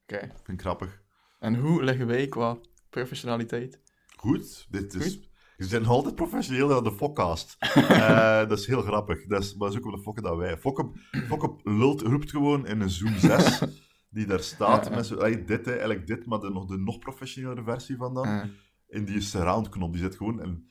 [0.03, 0.15] Oké.
[0.17, 1.01] ik vind het grappig.
[1.39, 2.57] En hoe liggen wij qua
[2.89, 3.81] professionaliteit?
[4.15, 5.28] Goed, dit is...
[5.59, 7.57] Je zijn altijd professioneel aan de Fokcast.
[7.99, 9.25] Eh, dat is heel grappig.
[9.25, 10.57] Dat is, maar dat ook op de Fokke dat wij...
[10.57, 10.91] Fokke,
[11.27, 13.61] Fokke lult, roept gewoon in een Zoom 6,
[14.15, 14.89] die daar staat.
[14.89, 18.25] Met zo, dit, hè, eigenlijk dit, maar de, nog de nog professionele versie van dan.
[18.25, 18.43] Eh,
[18.87, 19.91] in die surround-knop.
[19.91, 20.41] Die zit gewoon...
[20.41, 20.69] En,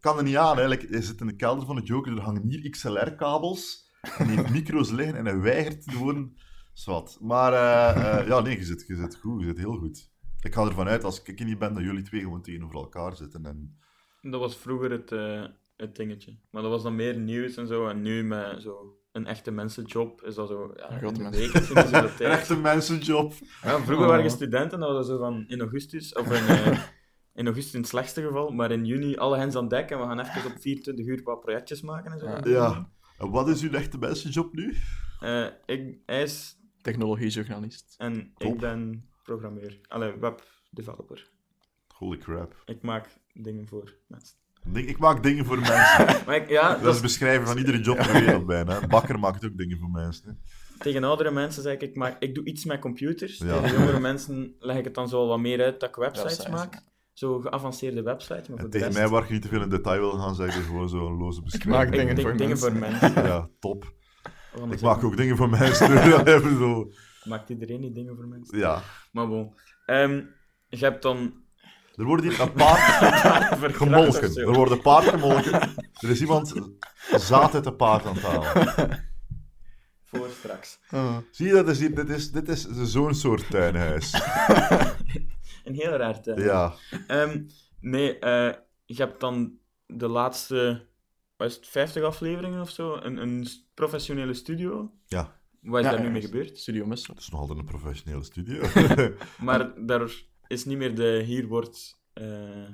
[0.00, 0.90] kan er niet aan, eigenlijk.
[0.90, 3.90] Hij zit in de kelder van de Joker, er hangen hier XLR-kabels.
[4.18, 6.32] En die heeft micro's liggen en hij weigert gewoon...
[6.72, 7.18] Zwat.
[7.20, 9.40] Maar eh, eh, ja, nee, je zit, je zit goed.
[9.40, 10.10] Je zit heel goed.
[10.40, 13.16] Ik ga ervan uit, als ik er niet ben, dat jullie twee gewoon tegenover elkaar
[13.16, 13.46] zitten.
[13.46, 13.78] En...
[14.20, 15.44] Dat was vroeger het, eh,
[15.76, 16.36] het dingetje.
[16.50, 17.86] Maar dat was dan meer nieuws en zo.
[17.88, 20.72] En nu met zo een echte mensenjob is dat zo...
[20.76, 23.32] Ja, Een de week, Een echte mensenjob.
[23.62, 26.82] Ja, vroeger waren je studenten, dat was zo van in augustus, of in, eh,
[27.40, 30.04] in augustus in het slechtste geval, maar in juni alle hens aan dek en we
[30.04, 32.26] gaan even op 24 uur wat projectjes maken en zo.
[32.26, 32.40] Ja.
[32.44, 32.90] Ja.
[33.18, 34.76] En wat is uw echte mensenjob nu?
[35.20, 37.94] Eh, ik, hij is technologiejournalist.
[37.98, 38.52] en Top.
[38.52, 39.80] ik ben programmeur.
[39.88, 41.30] Allee, webdeveloper.
[42.00, 42.62] Holy crap.
[42.66, 44.36] Ik maak dingen voor mensen.
[44.88, 46.06] Ik maak dingen voor mensen.
[46.26, 48.86] Maar ik, ja, Dat is dat beschrijven van iedere job ter wereld bijna.
[48.86, 50.24] Bakker maakt ook dingen voor mensen.
[50.28, 50.34] hè.
[50.78, 53.38] tegen oudere mensen zeg ik, ik, maak, ik doe iets met computers.
[53.38, 53.60] Ja.
[53.60, 56.54] Tegen jongere mensen leg ik het dan zo wat meer uit dat ik websites Websites,
[56.54, 56.82] maak.
[57.12, 58.48] Zo geavanceerde websites.
[58.48, 60.34] Maar voor de tegen rest- mij, waar je niet te veel in detail wil gaan
[60.34, 61.90] zeggen, gewoon zo'n loze maak beschrijving.
[61.96, 62.70] dingen ik voor dingen mensen.
[62.70, 63.24] voor mensen.
[63.24, 63.92] Ja, top.
[64.70, 65.92] Ik maak ook dingen voor mensen.
[67.24, 68.58] Maakt iedereen niet dingen voor mensen?
[68.58, 68.82] ja.
[69.12, 69.54] Maar bon.
[69.86, 70.22] Ehm,
[70.68, 71.34] je hebt dan...
[72.00, 74.36] Er wordt hier een paard gemolken.
[74.36, 75.52] Er wordt een paard gemolken.
[76.00, 76.54] Er is iemand
[77.10, 79.08] zaad uit de paard aan het halen.
[80.04, 80.78] Voor straks.
[80.90, 81.16] Ah.
[81.30, 84.12] Zie je, dat is hier, dit is, dit is zo'n soort tuinhuis.
[85.64, 86.42] Een heel raar tuin.
[86.42, 86.74] Ja.
[87.06, 87.42] Ehm,
[87.80, 90.88] nee, eh, je hebt dan de laatste...
[91.36, 92.96] Wat is het, 50 afleveringen of zo?
[92.96, 94.92] Een, een professionele studio.
[95.06, 95.40] Ja.
[95.60, 96.58] Wat is Ja, daar nu mee gebeurd?
[96.58, 97.14] Studio Mussel.
[97.14, 98.62] Het is nog altijd een professionele studio.
[99.46, 102.68] Maar daar is niet meer de Hier wordt eh,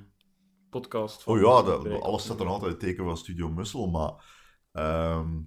[0.70, 1.34] podcast van.
[1.34, 4.24] Oh ja, alles staat er nog altijd in het teken van Studio Mussel, maar
[4.72, 5.40] ehm,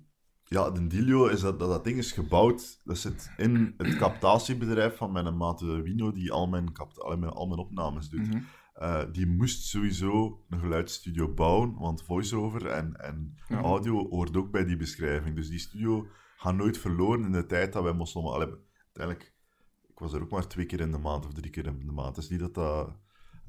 [0.44, 4.96] ja, de Dilio is dat, dat dat ding is gebouwd, dat zit in het captatiebedrijf
[4.98, 8.28] van mijn maat Wino, die al mijn, capt- al mijn, al mijn opnames doet.
[8.28, 8.42] Mhm.
[8.74, 13.62] Eh, die moest sowieso een geluidsstudio bouwen, want voice-over en, en Ja.
[13.62, 15.36] audio hoort ook bij die beschrijving.
[15.36, 18.24] Dus die studio gaat nooit verloren in de tijd dat wij moesten...
[18.24, 18.54] allee,
[18.94, 19.34] eigenlijk,
[20.00, 21.92] ik was er ook maar twee keer in de maand of drie keer in de
[21.92, 22.16] maand.
[22.16, 22.92] Het is niet dat dat...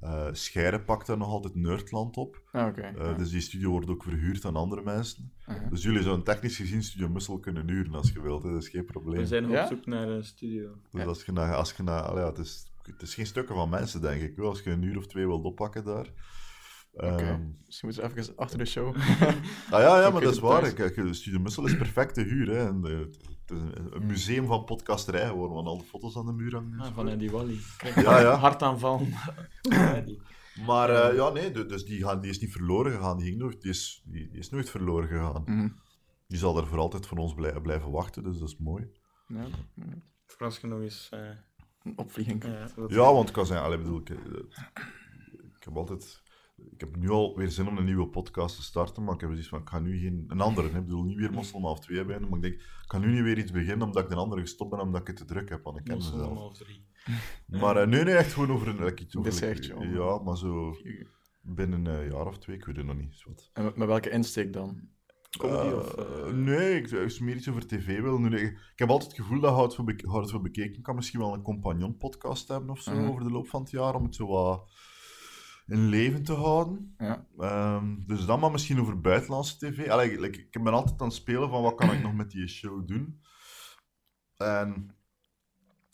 [0.01, 2.43] eh Scheire pakt daar nog altijd Nerdland op.
[2.53, 2.81] Ah, oké.
[2.81, 3.13] Eh, ja.
[3.13, 5.33] Dus die studio wordt ook verhuurd aan andere mensen.
[5.49, 5.71] Uh-huh.
[5.71, 8.43] Dus jullie zouden technisch gezien Studio Mussel kunnen huren als je wilt.
[8.43, 8.51] hè.
[8.53, 9.19] Dat is geen probleem.
[9.21, 9.63] We zijn nog Ja?
[9.63, 10.75] op zoek naar een studio.
[10.91, 11.07] Dus Ja.
[11.09, 11.55] als je naar...
[11.55, 14.39] Als je naar ja, het, is, het is geen stukken van mensen, denk ik.
[14.39, 16.07] Als je een uur of twee wilt oppakken daar.
[16.93, 17.07] Oké.
[17.07, 18.97] Ehm, Misschien moeten we even achter de show.
[19.75, 20.73] ah ja, ja maar dat is waar.
[20.73, 22.49] Kijk, de Studio Mussel is perfect te huur.
[22.49, 22.67] Hè.
[22.67, 23.17] En, eh, het
[23.51, 26.81] is een, een museum van podcasterij geworden, want al de foto's aan de muur hangen.
[26.81, 27.59] Ah, van Eddie Wally.
[27.95, 28.35] Ja, ja.
[28.35, 29.07] Hartaanval.
[30.67, 33.17] Maar eh, ja, nee, du- dus die, gaan, die is niet verloren gegaan.
[33.17, 35.43] Die, ging nooit, die, is, die, die is nooit verloren gegaan.
[35.47, 35.69] Mhm.
[36.27, 38.91] Die zal er voor altijd van ons blij- blijven wachten, dus dat is mooi.
[39.27, 39.47] Ja,
[40.81, 41.09] eens...
[41.11, 41.29] eh,
[41.83, 42.45] een opvlieging.
[42.45, 44.17] ja, Ja, want ik kan zeggen, allee, bedoel, ik, eh,
[45.57, 46.23] ik heb altijd...
[46.73, 49.31] Ik heb nu al weer zin om een nieuwe podcast te starten, maar ik heb
[49.31, 50.25] zoiets van, ik ga nu geen...
[50.29, 50.79] Een andere, hè.
[50.79, 53.23] ik bedoel, niet weer Mossel half twee beginnen, maar ik denk, ik ga nu niet
[53.23, 55.63] weer iets beginnen omdat ik een andere gestopt ben, omdat ik het te druk heb,
[55.65, 56.39] want ik ken Mossel om mezelf.
[56.39, 56.85] half drie.
[57.61, 58.85] Maar eh, nee, nee, echt gewoon over een...
[58.85, 60.75] like, iets over, Dessertje, like, of- ja, maar zo
[61.43, 63.13] binnen een jaar of twee, ik weet het nog niet.
[63.13, 63.51] is wat.
[63.53, 64.81] En met, met welke insteek dan?
[65.39, 65.95] Comedy Eh, of...
[65.95, 68.33] eh, nee, ik zou meer iets over tv willen doen.
[68.33, 71.35] Ik, heb altijd het gevoel dat Hout voor, Bek- Hout voor Bekeken kan misschien wel
[71.35, 73.09] een compagnon-podcast hebben of zo Mhm.
[73.09, 74.71] over de loop van het jaar, om het zo wat
[75.71, 76.95] in leven te houden.
[76.99, 77.27] Ja.
[77.39, 79.89] Ehm, dus dan maar misschien over buitenlandse tv.
[79.89, 82.49] Allee, like, ik ben altijd aan het spelen van wat kan ik nog met die
[82.49, 83.21] show doen.
[84.37, 84.95] En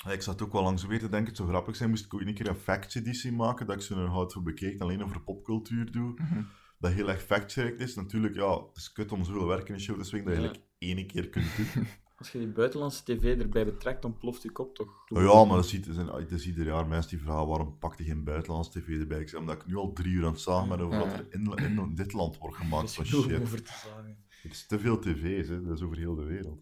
[0.09, 2.21] ik zat ook wel lang zo weer te denken, zou grappig zijn, moest ik ook
[2.21, 6.13] een keer een facts-editie maken, dat ik zo'n hout voor bekeken alleen over popcultuur doe.
[6.17, 6.43] Mhm.
[6.79, 7.95] Dat heel erg fact-checked is.
[7.95, 10.43] Natuurlijk, ja, het is kut om zoveel werk in een show te swingen, dat je
[10.43, 10.47] Ja.
[10.49, 11.87] eigenlijk één keer kunt doen.
[12.17, 15.05] Als je die buitenlandse tv erbij betrekt, dan ploft je kop toch?
[15.09, 18.07] Oh ja, maar dat is, dat is ieder jaar mensen die vragen waarom pakt hij
[18.07, 19.21] geen buitenlands tv erbij?
[19.21, 21.27] Ik zeg, omdat ik nu al drie uur aan het zagen ben over wat er
[21.31, 23.41] in, in dit land wordt gemaakt van shit.
[23.41, 24.25] over te zeggen.
[24.43, 25.63] Het is te veel tv's, hè.
[25.63, 26.61] dat is over heel de wereld.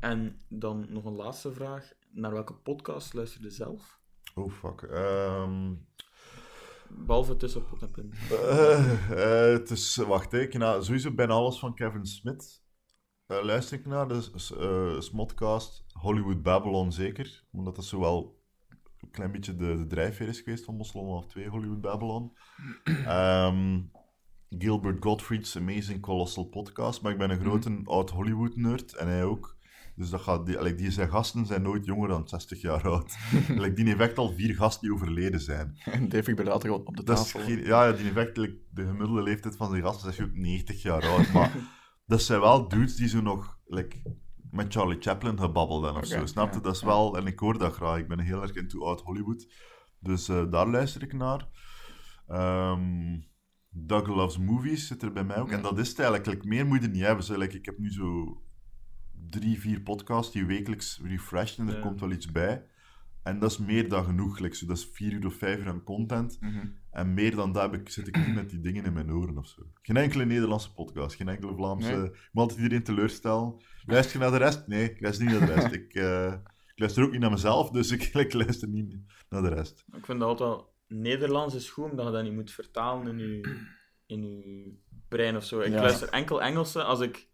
[0.00, 1.92] En dan nog een laatste vraag.
[2.10, 4.00] Naar welke podcast luister je zelf?
[4.34, 4.82] Oh, fuck.
[4.82, 5.72] Ehm
[6.90, 8.14] Behalve tussen pot en punt.
[8.30, 12.62] eh, eh, het is, wacht, ik nou, sowieso bijna alles van Kevin Smith
[13.28, 14.08] eh, luister ik naar.
[14.08, 18.38] Dus eh Smodcast, Hollywood Babylon zeker, omdat dat zo wel
[19.00, 22.32] een klein beetje de, de drijfveer is geweest van Moslem of 2, Hollywood Babylon.
[22.84, 23.80] Ehm,
[24.48, 29.56] Gilbert Gottfried's Amazing Colossal Podcast, maar ik ben een grote oud-Hollywood-nerd en hij ook.
[29.96, 33.16] Dus dat gaat, die, die zijn gasten zijn nooit jonger dan 60 jaar oud.
[33.48, 35.78] Like, die heeft echt al vier gasten die overleden zijn.
[35.84, 36.52] En Dave, ik ben
[36.86, 37.48] op de is tafel.
[37.48, 41.32] ja, ja, die like, de gemiddelde leeftijd van die gasten is ook 90 jaar oud.
[41.32, 41.52] Maar
[42.08, 44.16] dat zijn wel dudes die zo nog like,
[44.50, 46.26] met Charlie Chaplin gebabbelden of zo.
[46.26, 46.56] Snap je?
[46.56, 47.98] ja, dat is wel, en ik hoor dat graag.
[47.98, 49.46] Ik ben heel erg into oud Hollywood.
[50.00, 51.48] Dus eh, daar luister ik naar.
[52.26, 53.20] Ehm
[53.70, 55.50] Doug Loves Movies zit er bij mij ook.
[55.50, 55.62] En Ja.
[55.62, 56.28] dat is het eigenlijk.
[56.30, 57.24] Like, meer moet je niet hebben.
[57.24, 58.40] Zo, like, ik heb nu zo
[59.30, 62.64] drie, vier podcasts die wekelijks refreshen en er komt wel iets bij.
[63.28, 64.38] En dat is meer dan genoeg.
[64.38, 66.40] Like, zo, dat is vier uur of vijf uur aan content.
[66.40, 66.66] Mhm.
[66.90, 69.38] En meer dan dat heb ik, zit ik niet met die dingen in mijn oren
[69.38, 69.62] of zo.
[69.82, 71.90] Geen enkele Nederlandse podcast, geen enkele Vlaamse.
[71.90, 72.04] Nee.
[72.04, 73.54] Ik moet altijd iedereen teleurstellen.
[73.86, 74.66] Luister je naar de rest?
[74.66, 75.72] Nee, ik luister niet naar de rest.
[75.72, 76.32] ik, eh,
[76.66, 78.96] ik luister ook niet naar mezelf, dus ik, ik luister niet
[79.28, 79.84] naar de rest.
[79.96, 80.76] Ik vind dat altijd wel...
[80.88, 83.58] Nederlands is goed, omdat je dat niet moet vertalen in je,
[84.06, 84.72] in je
[85.08, 85.60] brein of zo.
[85.60, 85.80] Ik Ja.
[85.80, 87.28] luister enkel Engelse als ik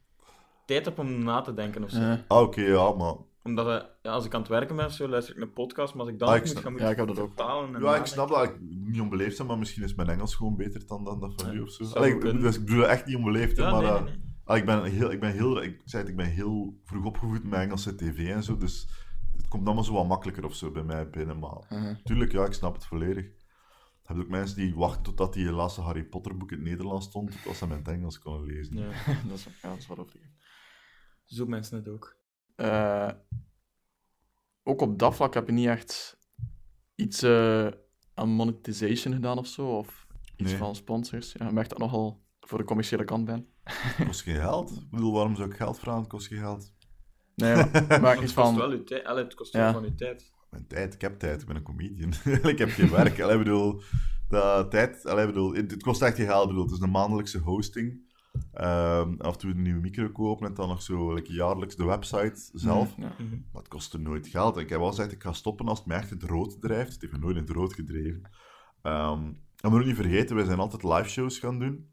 [0.66, 2.00] tijd heb om na te denken of zo.
[2.00, 2.24] Ja.
[2.28, 3.14] Ah, oké, ja, maar...
[3.44, 5.94] Omdat je, ja, als ik aan het werken ben of zo, luister ik een podcast,
[5.94, 7.26] maar als ik dan Ah, ik moet snap- gaan Ja, ik heb dat ook.
[7.34, 8.44] vertalen Ja, ik snap dat.
[8.44, 11.50] Ik niet onbeleefd zijn, maar misschien is mijn Engels gewoon beter dan, dan dat van
[11.52, 11.84] Ja, u of zo.
[11.84, 13.82] Allee, ik, dus ik bedoel echt niet onbeleefd, Ja, maar...
[13.82, 14.22] nee, eh, nee, nee.
[14.44, 15.10] ah, ik ben heel...
[15.10, 18.42] Ik ben heel ik zei het, ik ben heel vroeg opgevoed met Engelse tv en
[18.42, 18.88] zo, dus
[19.36, 21.66] het komt allemaal zo wat makkelijker of zo bij mij binnen, maar...
[21.68, 21.94] Mhm.
[22.04, 23.24] Tuurlijk, ja, ik snap het volledig.
[23.24, 27.06] Je hebt ook mensen die wachten totdat die laatste Harry Potter boek in het Nederlands
[27.06, 28.76] stond, tot ze hem in het Engels konden lezen.
[28.76, 28.84] Ja.
[29.28, 31.36] dat, is, ja, dat is.
[31.36, 32.16] Zo mensen het ook.
[32.54, 33.10] Eh,
[34.62, 36.18] ook op dat vlak heb je niet echt
[36.94, 37.66] iets eh,
[38.14, 40.58] aan monetization gedaan of zo, of iets Nee.
[40.58, 41.32] van sponsors.
[41.32, 43.48] Ja, ik merk dat ik nogal voor de commerciële kant ben.
[43.64, 44.70] Het kost geen geld.
[44.70, 46.00] Ik bedoel, waarom zou ik geld vragen?
[46.00, 46.72] Het kost geen geld.
[47.34, 48.56] Nee, maar, maar Maar iets het kost van...
[48.56, 49.04] wel je tijd.
[49.04, 49.60] Allee, het kost Ja.
[49.60, 50.32] wel van je tijd.
[50.50, 52.12] Mijn tijd, ik heb tijd, ik ben een comedian.
[52.52, 53.20] ik heb geen werk.
[53.20, 53.80] Allee, ik bedoel,
[54.28, 56.42] dat tijd, allee, ik bedoel, het, kost echt geen geld.
[56.42, 58.03] Ik bedoel, het is een maandelijkse hosting.
[58.52, 61.84] Ehm, af en toe een nieuwe micro kopen en dan nog zo like, jaarlijks de
[61.84, 62.94] website zelf.
[62.96, 63.14] Ja.
[63.18, 63.28] Mhm.
[63.52, 64.56] Maar het kostte nooit geld.
[64.56, 66.92] Ik heb wel gezegd, ik ga stoppen als het mij echt in het rood drijft.
[66.92, 68.22] Het heeft me nooit in het rood gedreven.
[68.82, 71.88] Ehm en we moeten niet vergeten, wij zijn altijd live shows gaan doen.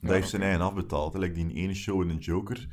[0.00, 1.14] Dat Ja, heeft zijn eigen afbetaald.
[1.18, 2.68] Like die ene show in een Joker,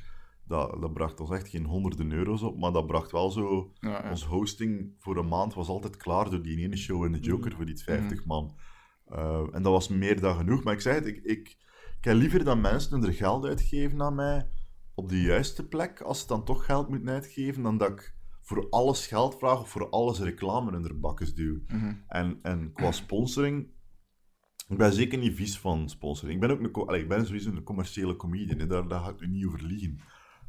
[0.46, 3.72] dat, dat bracht ons echt geen honderden euro's op, maar dat bracht wel zo...
[3.80, 4.10] Ja.
[4.10, 7.48] Ons hosting voor een maand was altijd klaar door die ene show in de Joker
[7.48, 7.56] Mhm.
[7.56, 8.56] voor die 50 man.
[9.06, 10.64] Eh, en dat was meer dan genoeg.
[10.64, 11.58] Maar ik zei het, ik, ik,
[12.00, 14.48] ik heb liever dat mensen er geld uitgeven aan mij
[14.94, 18.70] op de juiste plek, als ze dan toch geld moeten uitgeven, dan dat ik voor
[18.70, 21.64] alles geld vragen of voor alles reclame in de bakkes duwen.
[21.68, 21.94] Mhm.
[22.08, 23.68] En, en qua sponsoring,
[24.68, 26.42] ik ben zeker niet vies van sponsoring.
[26.42, 28.68] Ik ben ook een, allee, ik ben sowieso een commerciële comedian, hè.
[28.68, 30.00] Daar, daar ga ik nu niet over liegen.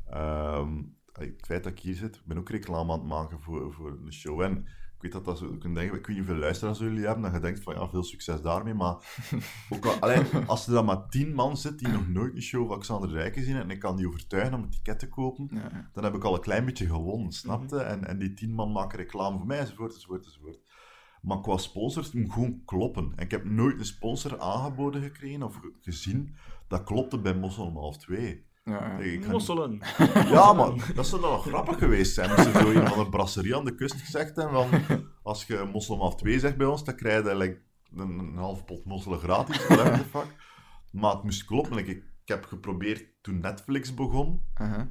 [0.06, 0.82] Ehm,
[1.12, 3.72] allee, het feit dat ik hier zit, ik ben ook reclame aan het maken voor,
[3.72, 4.40] voor een show.
[4.40, 4.66] En
[5.00, 7.32] ik weet dat dat zo, kan denken, ik weet niet hoeveel luisteraars jullie hebben, dat
[7.32, 8.74] je denkt van ja, veel succes daarmee.
[8.74, 8.94] Maar
[9.70, 10.00] ook al,
[10.46, 13.34] als er dan maar tien man zit die nog nooit een show van Alexander Rijk
[13.34, 16.14] gezien hebben en ik kan die overtuigen om een ticket te kopen, Ja, dan heb
[16.14, 17.78] ik al een klein beetje gewonnen, snapte?
[17.78, 20.58] En, en die tien man maken reclame voor mij, enzovoort, enzovoort, enzovoort.
[21.22, 23.12] Maar qua sponsors, het moet gewoon kloppen.
[23.16, 26.34] En ik heb nooit een sponsor aangeboden gekregen of ge- gezien
[26.68, 28.44] dat klopte bij Mossel om half twee.
[28.64, 28.98] Ja, ja.
[28.98, 29.80] Ik ga- Mosselen.
[30.34, 32.30] Ja, maar dat zou dan nog grappig geweest zijn.
[32.30, 35.04] Als ze zo een van de brasserie aan de kust gezegd hebben van...
[35.22, 37.60] Als je Mossel om half twee zegt bij ons, dan krijg je like,
[37.94, 39.56] een, een half pot mosselen gratis.
[40.10, 40.34] fuck.
[40.92, 41.74] Maar het moest kloppen.
[41.76, 44.42] Like, ik, ik heb geprobeerd toen Netflix begon...
[44.60, 44.82] Uh-huh.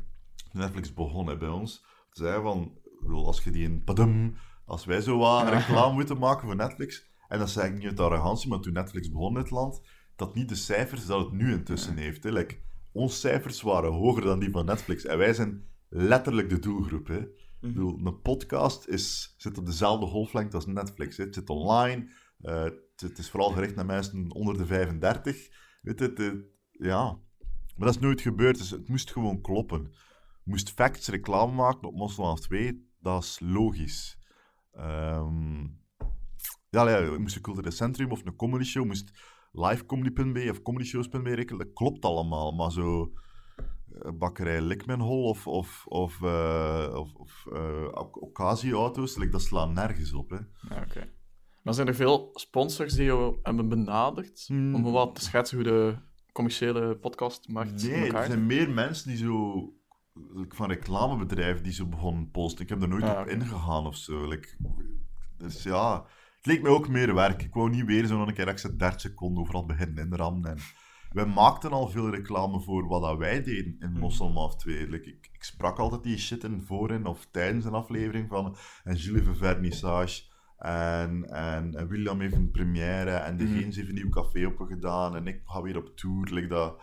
[0.52, 1.86] Netflix begon hè, bij ons.
[2.12, 2.78] Ze zei van,
[3.14, 7.40] als je die in padum, als wij zo wat reclame moeten maken voor Netflix, en
[7.40, 9.82] dat zei ik niet uit arrogantie, maar toen Netflix begon in het land,
[10.16, 12.24] dat niet de cijfers dat het nu intussen heeft.
[12.24, 12.30] Hè.
[12.32, 12.58] Like,
[12.92, 17.08] onze cijfers waren hoger dan die van Netflix, en wij zijn letterlijk de doelgroep.
[17.08, 17.20] Hè.
[17.62, 21.18] Ik bedoel, een podcast is, zit op dezelfde golflengte als Netflix.
[21.18, 21.24] Hè.
[21.24, 22.10] Het zit online,
[22.42, 25.50] eh, het, het is vooral gericht naar mensen onder de 35.
[25.82, 27.20] Weet je, het, ja.
[27.76, 29.92] Maar dat is nooit gebeurd, dus het moest gewoon kloppen
[30.50, 34.18] moest Facts reclame maken op half 2, dat is logisch.
[34.72, 35.68] Ehm
[36.70, 39.12] ja, ja, moest een cultureel centrum of een comedy show, moest
[39.68, 43.12] livecomedy.be of comedyshows.be rekenen, dat klopt allemaal, maar zo
[44.02, 50.30] eh, bakkerij Likmenhol of, of, of, eh, of, of eh, like, dat slaat nergens op.
[50.30, 50.38] Hè.
[50.76, 51.10] Ja, oké.
[51.64, 54.76] Maar zijn er veel sponsors die jou hebben benaderd Hmm.
[54.76, 55.96] om wat te schetsen hoe de
[56.32, 59.74] commerciële podcastmarkt Nee, elkaar er zijn meer mensen die zo
[60.50, 62.64] van reclamebedrijven die zo begonnen posten.
[62.64, 64.28] Ik heb er nooit Ah, op ingegaan of zo.
[64.28, 64.58] like,
[65.38, 66.06] dus ja,
[66.40, 67.42] het leek mij ook meer werk.
[67.44, 70.50] Ik wou niet weer zo nog een keer extra 30 seconden overal beginnen inrammen.
[70.50, 70.58] En
[71.10, 74.00] wij maakten al veel reclame voor wat dat wij deden in Mhm.
[74.00, 74.90] Mossel half 2.
[74.90, 78.56] Like, ik, ik sprak altijd die shit in voorin of tijdens een aflevering van.
[78.84, 80.28] En Gilles heeft vernissage.
[80.58, 83.12] En, en, en William heeft een première.
[83.12, 83.58] En de Mhm.
[83.58, 85.16] Geens heeft een nieuw café opengedaan.
[85.16, 86.34] En ik ga weer op tour.
[86.34, 86.82] Like dat,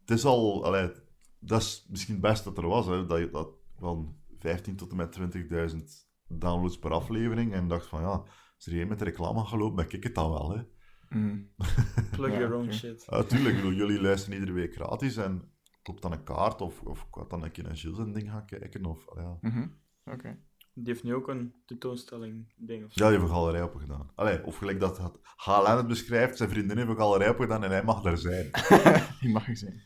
[0.00, 0.90] het is al, allee,
[1.38, 4.90] dat is misschien het beste dat er was, hè, dat je dat van 15 tot
[4.90, 7.52] en met 20.000 downloads per aflevering.
[7.52, 8.22] En dacht van ja,
[8.66, 10.50] er één met de reclame gaat lopen, ben ik het dan wel.
[10.50, 10.62] Hè.
[11.08, 11.40] Mhm.
[12.16, 13.06] Plug Ja, your own shit.
[13.10, 15.50] Ja, tuurlijk, bedoel, jullie luisteren iedere week gratis en
[15.82, 18.30] koop dan een kaart of, of ik ga dan een keer naar Gilles en ding
[18.30, 18.84] gaan kijken.
[18.84, 19.38] Of, ja.
[19.40, 19.66] Mhm.
[20.04, 20.38] Oké.
[20.74, 23.04] Die heeft nu ook een tentoonstelling ding of zo.
[23.04, 24.10] ja, die heeft een galerij opgedaan.
[24.14, 27.84] Allee, of gelijk dat HLN het beschrijft, zijn vriendin heeft een galerij opgedaan en hij
[27.84, 28.50] mag daar zijn.
[29.20, 29.80] Die mag ik zien.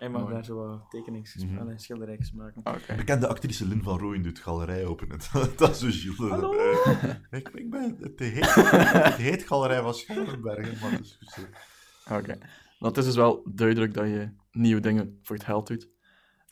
[0.00, 0.34] Hij mag Mooi.
[0.34, 1.58] daar zo wat tekenings, Mhm.
[1.58, 2.60] allee, schilderijtjes maken.
[2.64, 2.94] Oké.
[2.96, 5.18] Bekende actrice Lynn van Rooyen doet galerij openen.
[5.56, 6.30] dat is zo Gilles.
[6.30, 6.52] Hallo?
[6.58, 11.30] Eh, ik, ik ben het heet, het heet galerij van Schoenbergen, maar dat is goed
[11.32, 12.14] zo.
[12.14, 12.38] Oké.
[12.78, 15.88] Want het is dus wel duidelijk dat je nieuwe dingen voor het geld doet.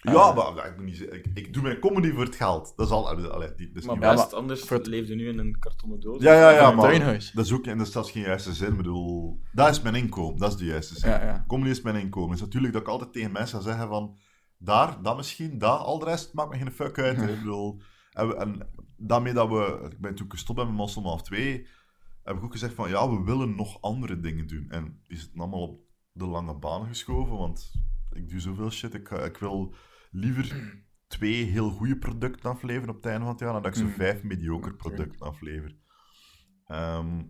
[0.02, 2.72] Ja, Eh, maar maar ik, moet niet ik, ik doe mijn comedy voor het geld.
[2.76, 3.08] Dat is al...
[3.08, 5.58] Allee, die, dat is Maar niet best, maar anders voor het- leefde nu in een
[5.58, 6.22] kartonnen doos.
[6.22, 7.30] Ja, ja, ja, maar tuinhuis.
[7.32, 8.70] dat is ook en dat is zelfs geen juiste zin.
[8.70, 11.10] Ik bedoel, dat is mijn inkomen, dat is de juiste zin.
[11.10, 11.44] Ja, ja.
[11.46, 12.30] Comedy is mijn inkomen.
[12.30, 14.16] Dus natuurlijk dat ik altijd tegen mensen ga zeggen van,
[14.58, 17.18] daar, dat misschien, dat, al de rest maakt me geen fuck uit.
[17.22, 17.80] Ik bedoel,
[18.12, 21.66] en, we- en daarmee dat we, ik ben toen gestopt met Moslim half 2,
[22.24, 24.66] heb ik ook gezegd van, ja, we willen nog andere dingen doen.
[24.68, 25.80] En die zitten allemaal op
[26.12, 27.72] de lange baan geschoven, want
[28.12, 28.94] ik doe zoveel shit.
[28.94, 29.74] Ik, ik wil
[30.10, 33.78] liever twee heel goede producten afleveren op het einde van het jaar, dan dat ik
[33.78, 33.92] zo Mm.
[33.92, 35.76] vijf mediocre producten aflever.
[36.66, 37.22] Ehm,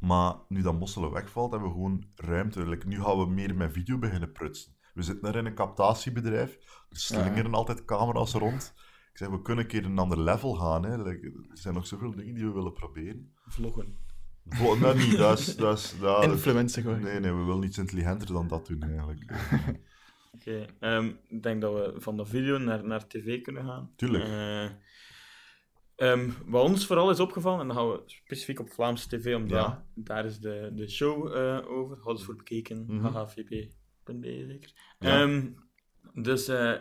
[0.00, 2.68] maar nu dat Mosselen wegvalt, hebben we gewoon ruimte.
[2.68, 4.72] Like, nu gaan we meer met video beginnen prutsen.
[4.94, 6.54] We zitten er in een captatierbedrijf.
[6.90, 8.74] Er slingeren altijd camera's rond.
[9.12, 10.84] Ik zeg, we kunnen een keer een ander level gaan.
[10.84, 11.02] Hè.
[11.02, 13.32] Like, er zijn nog zoveel dingen die we willen proberen.
[13.46, 13.96] Vloggen.
[14.48, 15.56] Vo- dat niet, dat is...
[15.56, 17.00] Dat is dat, Influencer gewoon.
[17.00, 19.24] Nee, nee, we willen iets intelligenter dan dat doen, eigenlijk.
[20.34, 23.92] Oké, ehm, ik denk dat we van de video naar, naar tv kunnen gaan.
[23.96, 24.24] Tuurlijk.
[25.96, 29.50] Ehm, wat ons vooral is opgevallen, en dan gaan we specifiek op Vlaamse tv, omdat
[29.58, 29.86] Ja.
[29.94, 31.98] daar is de, de show eh over.
[32.00, 33.04] Houd voor bekeken, Mhm.
[33.06, 34.72] hhvp.be zeker.
[34.98, 35.20] Ja.
[35.22, 35.46] Ehm,
[36.22, 36.72] dus eh,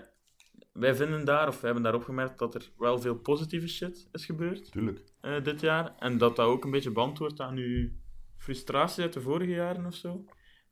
[0.74, 4.26] wij vinden daar, of wij hebben daar opgemerkt, dat er wel veel positieve shit is
[4.26, 5.04] gebeurd Tuurlijk.
[5.44, 5.96] dit jaar.
[6.00, 7.90] En dat dat ook een beetje beantwoordt aan uw
[8.38, 10.26] frustratie uit de vorige jaren of zo.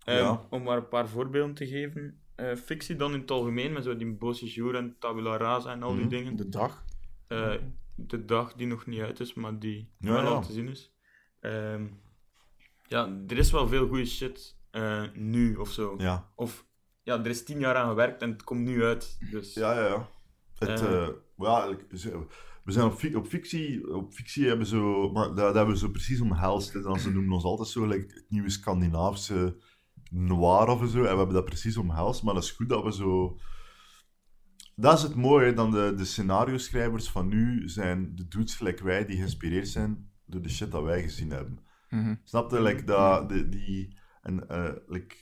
[0.06, 0.48] Ja.
[0.50, 2.21] Om maar een paar voorbeelden te geven.
[2.42, 5.84] Eh, fictie dan in het algemeen, met zo die Bosse Jour en Tabula Rasa en
[5.84, 6.10] al die Mhm.
[6.10, 6.36] dingen.
[6.36, 6.84] De dag.
[7.28, 7.54] Eh,
[7.96, 10.28] de dag die nog niet uit is, maar die Ja, wel ja.
[10.28, 10.94] al te zien is.
[11.40, 11.88] Ehm,
[12.88, 15.96] ja, er is wel veel goede shit eh, nu of zo.
[15.98, 16.32] Ja.
[16.36, 16.66] Of
[17.04, 19.18] ja, er is tien jaar aan gewerkt en het komt nu uit.
[19.32, 20.10] Dus Ja, ja, ja.
[20.60, 21.66] Het, ja,
[22.64, 25.90] we zijn op, op fictie, op fictie hebben zo, maar dat, dat hebben we zo
[25.90, 26.84] precies omhelst.
[26.84, 29.58] Dan ze noemen ons altijd zo, like, het nieuwe Scandinavische
[30.12, 32.94] noir of zo, en we hebben dat precies omhelst, maar dat is goed dat we
[32.94, 33.38] zo...
[34.76, 39.06] Dat is het mooie, dan de, de scenario-schrijvers van nu zijn de dudes gelijk wij
[39.06, 41.60] die geïnspireerd zijn door de shit dat wij gezien hebben.
[41.90, 42.16] Mhm.
[42.24, 42.62] Snap je?
[42.62, 44.46] Like, dat, de, die, en,
[44.88, 45.16] like,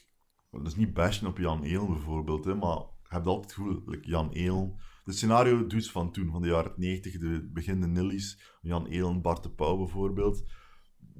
[0.51, 3.81] dat is niet bashen op Jan Eel bijvoorbeeld, hè, maar je hebt altijd het gevoel,
[3.85, 8.57] like Jan Eel, de scenario dudes van toen, van de jaren 90, de beginnende Nillies,
[8.61, 10.43] Jan Eel en Bart de Pauw bijvoorbeeld,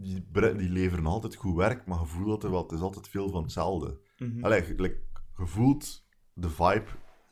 [0.01, 3.29] die, leveren altijd goed werk, maar je voelt dat er wel, het is altijd veel
[3.29, 3.99] van hetzelfde.
[4.43, 5.01] Allee, je, like,
[5.37, 6.85] je voelt de vibe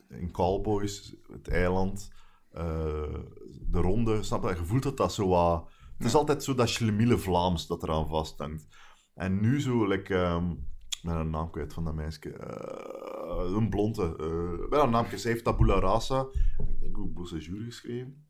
[0.10, 2.12] in Cowboys, het eiland,
[2.52, 3.14] eh,
[3.62, 4.50] de ronde, snap je?
[4.50, 5.70] Je voelt dat dat zo wat...
[5.98, 8.68] Het is altijd zo dat schlemiele Vlaams dat eraan vasthangt.
[9.14, 12.32] En nu zo, like, ehm, ik ben een naam kwijt van dat meisje.
[12.32, 14.04] eh, een blonde.
[14.04, 15.22] eh, ben een naam kwijt.
[15.22, 16.28] Zij heeft Tabula Rasa,
[16.58, 18.26] ik denk ook Beau Séjour geschreven.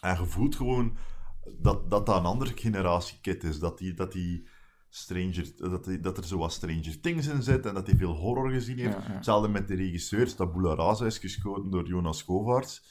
[0.00, 0.96] En je voelt gewoon
[1.58, 3.58] dat dat, dat een andere generatie kid is.
[3.58, 4.48] Dat die, dat die
[4.88, 8.12] Stranger, dat, die, dat er zo wat Stranger Things in zit en dat hij veel
[8.14, 8.96] horror gezien heeft.
[8.96, 9.12] Ja, ja.
[9.12, 10.34] Hetzelfde met de regisseur.
[10.34, 12.82] Tabula Rasa is geschoten door Jonas Govaerts,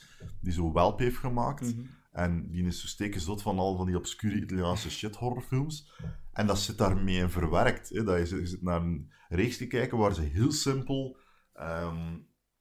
[0.42, 1.76] die zo Welp heeft gemaakt.
[1.76, 1.86] Mhm.
[2.12, 5.92] En die is zo steken zot van al van die obscure Italiaanse shit horrorfilms.
[6.32, 7.90] En dat zit daarmee in verwerkt.
[7.90, 8.04] Hè?
[8.04, 11.18] Dat je, zit- je zit naar een reeks te kijken waar ze heel simpel
[11.54, 12.18] ehm,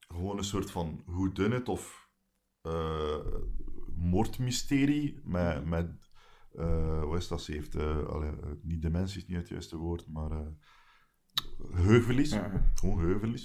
[0.07, 2.09] gewoon een soort van whodunit of
[2.61, 3.17] eh
[3.99, 5.89] moordmysterie met, met
[6.55, 7.41] eh, wat is dat?
[7.41, 8.31] Ze heeft, eh, allee,
[8.61, 10.31] niet dementie is niet het juiste woord, maar
[11.71, 12.31] geheugenverlies.
[12.31, 12.71] Ja.
[12.75, 13.35] Gewoon.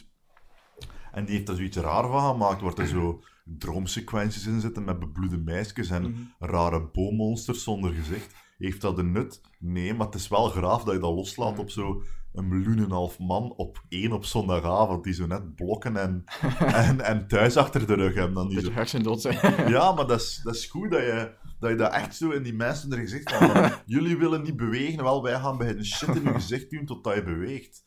[1.13, 4.99] En die heeft daar zoiets raar van gemaakt, waar er zo droomsequenties in zitten met
[4.99, 6.21] bebloede meisjes en Mhm.
[6.39, 8.35] rare boommonsters zonder gezicht.
[8.59, 9.41] Heeft dat een nut?
[9.59, 12.03] Nee, maar het is wel graaf dat je dat loslaat op zo
[12.35, 16.25] een miljoen en een half man op één op zondagavond, die zo net blokken en,
[16.89, 18.35] en, en thuis achter de rug hebben.
[18.35, 18.71] Dan die Beetje
[19.19, 19.31] zo...
[19.69, 22.43] Ja, maar dat is, dat is goed dat je, dat je dat echt zo in
[22.43, 26.17] die mensen er gezicht van, Jullie willen niet bewegen, wel wij gaan bij een shit
[26.17, 27.85] in je gezicht doen totdat je beweegt.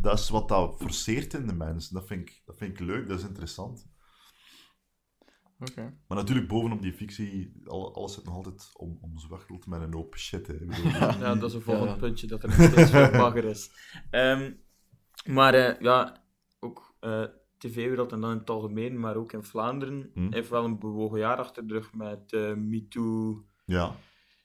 [0.00, 1.94] Dat is wat dat forceert in de mensen.
[1.94, 3.90] Dat vind ik, dat vind ik leuk, dat is interessant.
[5.70, 5.94] Oké.
[6.08, 10.16] Maar natuurlijk, bovenop die fictie, al- alles zit nog altijd om, omzwachteld met een hoop
[10.16, 10.46] shit.
[10.46, 10.52] Hè.
[10.54, 11.96] Ik bedoel, Ja, dat is een volgend Ja.
[11.96, 13.70] puntje, dat er nog steeds veel bagger is.
[14.10, 14.52] Ehm,
[15.26, 16.24] maar eh, ja,
[16.60, 17.24] ook eh
[17.58, 20.32] tv-wereld en dan in het algemeen, maar ook in Vlaanderen, Hm.
[20.32, 23.96] heeft wel een bewogen jaar achter de rug met eh MeToo, Ja,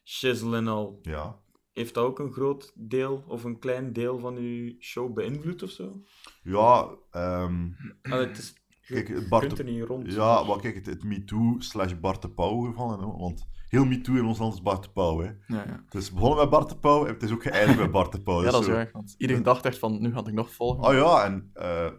[0.04, 0.98] shizzle en al.
[1.02, 1.38] ja.
[1.72, 5.70] Heeft dat ook een groot deel of een klein deel van uw show beïnvloed of
[5.70, 6.02] zo?
[6.42, 7.68] Ja, ehm,
[8.02, 8.54] Allee, het is,
[8.88, 10.12] kijk, het kunt er niet rond.
[10.12, 12.98] Ja, maar kijk, het, het MeToo slash Bart de Pauw gevallen.
[13.00, 15.18] Hè, want heel MeToo in ons land is Bart de Pauw.
[15.20, 15.26] Hè.
[15.26, 15.82] Ja, ja.
[15.84, 18.20] Het is begonnen met Bart de Pauw en het is ook geëindigd met Bart de
[18.20, 18.38] Pauw.
[18.42, 18.92] ja, Dus dat is zo- erg.
[18.92, 20.84] Want iedereen dacht echt van, nu ga ik nog volgen.
[20.84, 21.90] Oh ja, en eh,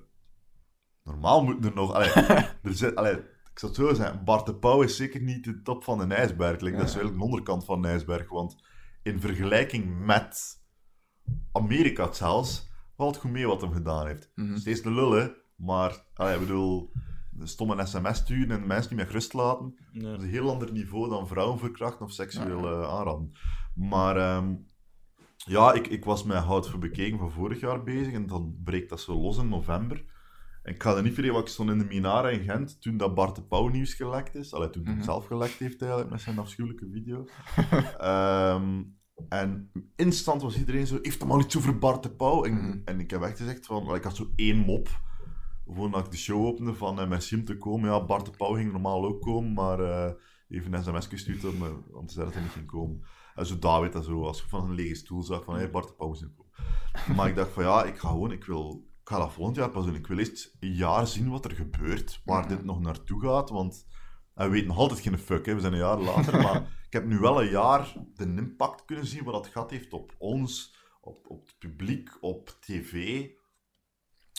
[1.03, 1.93] normaal moet er nog...
[1.93, 2.09] Allee,
[2.63, 3.13] er zit, allee,
[3.51, 6.11] ik zou het zo zeggen, Bart de Pauw is zeker niet de top van een
[6.11, 6.59] ijsberg.
[6.59, 8.29] Like, Dat is eigenlijk de onderkant van een ijsberg.
[8.29, 8.55] Want
[9.03, 10.57] in vergelijking met
[11.51, 14.31] Amerika zelfs, valt goed mee wat hem gedaan heeft.
[14.35, 14.57] Mhm.
[14.57, 16.91] Steeds de lullen, maar allee, ik bedoel,
[17.43, 19.75] stomme sms sturen en mensen niet meer gerust laten.
[19.93, 22.87] Dat is een heel ander niveau dan vrouwen verkrachten of seksueel Ja.
[22.87, 23.31] aanranden.
[23.75, 24.55] Maar ehm,
[25.35, 28.89] ja, ik, ik was met Hout voor Bekeken van vorig jaar bezig en dan breekt
[28.89, 30.05] dat zo los in november.
[30.63, 32.97] En ik ga er niet vergeten, wat ik stond in de Minara in Gent toen
[32.97, 34.53] dat Bart de Pauw nieuws gelekt is.
[34.53, 35.03] Allee, toen hij Mhm.
[35.03, 37.25] zelf gelekt heeft eigenlijk met zijn afschuwelijke video.
[37.97, 38.83] Ehm,
[39.29, 42.43] en instant was iedereen zo, heeft hem al iets over Bart de Pauw?
[42.43, 42.77] En, Mhm.
[42.85, 44.89] en ik heb echt gezegd van, ik had zo één mop
[45.75, 47.89] voordat ik de show opende van uh, merci om te komen.
[47.89, 50.11] Ja, Bart de Pauw ging normaal ook komen, maar eh
[50.49, 53.03] even een sms gestuurd om, om te zeggen dat hij niet ging komen.
[53.35, 55.87] En zo David en zo, als je van een lege stoel zag van hey, Bart
[55.87, 57.15] de Pauw moet niet komen.
[57.15, 59.69] Maar ik dacht van ja, ik ga gewoon, ik wil, ik ga dat volgend jaar
[59.69, 59.95] pas doen.
[59.95, 62.49] Ik wil eerst een jaar zien wat er gebeurt, waar Mhm.
[62.49, 63.87] dit nog naartoe gaat, want
[64.35, 65.53] en we weten nog altijd geen fuck, hè.
[65.53, 69.05] we zijn een jaar later, maar ik heb nu wel een jaar de impact kunnen
[69.05, 73.25] zien wat dat gehad heeft op ons, op, op het publiek, op tv.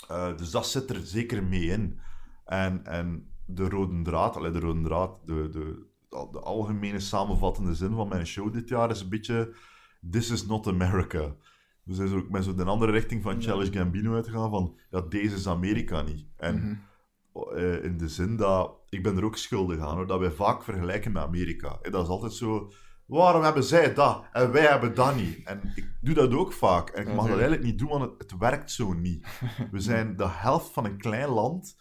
[0.09, 1.99] Eh, dus dat zit er zeker mee in.
[2.45, 7.95] En, en de rode draad, allee, de rode draad, de, de, de algemene samenvattende zin
[7.95, 9.55] van mijn show dit jaar is een beetje
[10.11, 11.35] This is not America.
[11.85, 15.35] We zijn ik ben zo de andere richting van Challenge Gambino uitgegaan van ja, deze
[15.35, 16.27] is Amerika niet.
[16.37, 16.55] En
[17.33, 17.57] Mhm.
[17.57, 20.63] eh, in de zin dat, ik ben er ook schuldig aan, hoor, dat wij vaak
[20.63, 21.79] vergelijken met Amerika.
[21.83, 22.73] Eh, Dat is altijd zo,
[23.11, 25.47] waarom hebben zij dat en wij hebben dat niet?
[25.47, 26.89] En ik doe dat ook vaak.
[26.89, 29.27] En ik mag dat eigenlijk niet doen, want het, het werkt zo niet.
[29.71, 31.77] We zijn de helft van een klein land.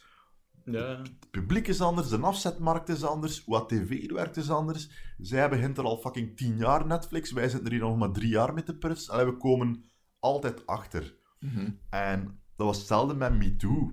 [0.65, 0.97] Ja.
[0.97, 5.13] Het publiek is anders, de afzetmarkt is anders, hoe tv werkt is anders.
[5.17, 8.29] Zij begint er al fucking tien jaar Netflix, wij zitten er hier nog maar drie
[8.29, 9.13] jaar mee te prutsen.
[9.13, 9.83] Allee, we komen
[10.19, 11.17] altijd achter.
[11.39, 11.71] Mhm.
[11.89, 13.91] En dat was hetzelfde met MeToo.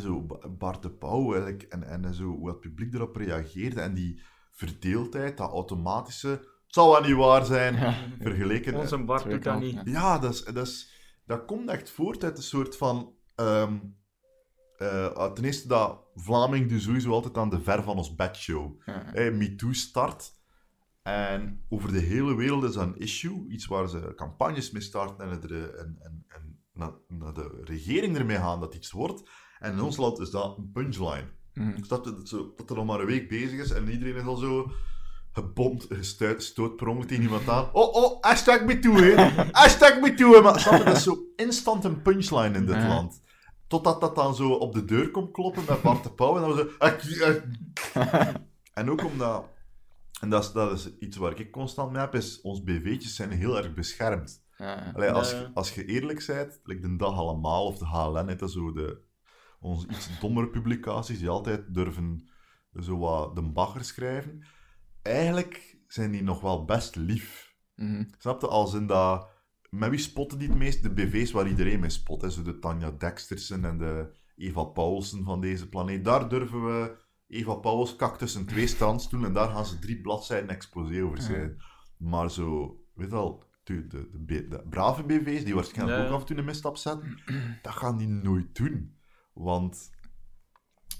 [0.00, 3.80] Zo Ba- Bart de Pauw eigenlijk, en, en zo, hoe het publiek erop reageerde.
[3.80, 4.20] En die
[4.58, 7.94] verdeeldheid, dat automatische, het zal wel niet waar zijn, Ja.
[8.20, 8.74] vergeleken...
[8.74, 9.80] Onze eh, doet dat niet.
[9.84, 10.18] ja.
[10.18, 10.92] Dat, is, dat, is,
[11.26, 13.14] dat komt echt voort uit een soort van...
[13.34, 13.76] ehm
[14.76, 18.80] eh, ten eerste dat Vlaming dus sowieso altijd aan de ver van ons bed show.
[18.84, 19.02] Ja.
[19.12, 20.32] Hey, MeToo start.
[21.02, 23.48] En over de hele wereld is dat een issue.
[23.48, 28.16] Iets waar ze campagnes mee starten en, er, en, en, en naar, naar de regering
[28.16, 29.30] ermee gaan dat iets wordt.
[29.58, 31.28] En in ons land is dat een punchline.
[31.76, 34.36] Dus dat, zo, dat er nog maar een week bezig is en iedereen is al
[34.36, 34.70] zo
[35.32, 37.68] gebomd, gestuit, stoot per ongeluk tegen iemand aan.
[37.72, 39.14] Oh, oh, hashtag MeToo, hè.
[39.60, 40.40] Hashtag hè.
[40.40, 42.88] Maar snap je, dat is zo instant een punchline in dit Ja.
[42.88, 43.22] land.
[43.66, 46.56] Totdat dat dan zo op de deur komt kloppen met Bart de Pauw en dan
[46.56, 46.68] zo...
[46.78, 46.92] "Ah,
[47.94, 48.28] ah."
[48.74, 49.44] En ook omdat...
[50.20, 53.30] En dat is, dat is iets waar ik constant mee heb, is ons BV'tjes zijn
[53.30, 54.42] heel erg beschermd.
[54.56, 54.92] Ja.
[54.94, 58.52] Allee, als, als je eerlijk bent, like de dag allemaal of de HLN, het is
[58.52, 59.00] zo de,
[59.60, 62.28] onze iets dommere publicaties die altijd durven
[62.80, 64.46] zo wat de bagger schrijven.
[65.02, 67.54] Eigenlijk zijn die nog wel best lief.
[68.18, 68.48] Snap je?
[68.48, 69.28] Als in dat...
[69.70, 70.82] Met wie spotten die het meest?
[70.82, 72.22] De BV's waar iedereen mee spot.
[72.22, 72.30] Hè?
[72.30, 76.04] Zo de Tanja Dextersen en de Eva Paulsen van deze planeet.
[76.04, 76.96] Daar durven we
[77.28, 81.22] Eva Pauls kak tussen twee stands doen en daar gaan ze drie bladzijden exposé over
[81.22, 81.62] zijn.
[81.96, 84.08] Maar zo, weet je wel, de, de,
[84.48, 86.06] de, brave BV's, die waarschijnlijk Ja.
[86.06, 87.18] ook af en toe een misstap zetten,
[87.62, 88.97] dat gaan die nooit doen.
[89.42, 89.90] Want,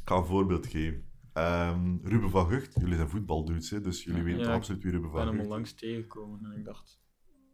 [0.02, 1.10] ik ga een voorbeeld geven.
[1.32, 5.08] Ehm, Ruben van Gucht, jullie zijn voetbaldudes, hè, dus jullie weten Ja, absoluut wie Ruben
[5.08, 7.00] Ik ben van hem Gucht onlangs tegengekomen en ik dacht,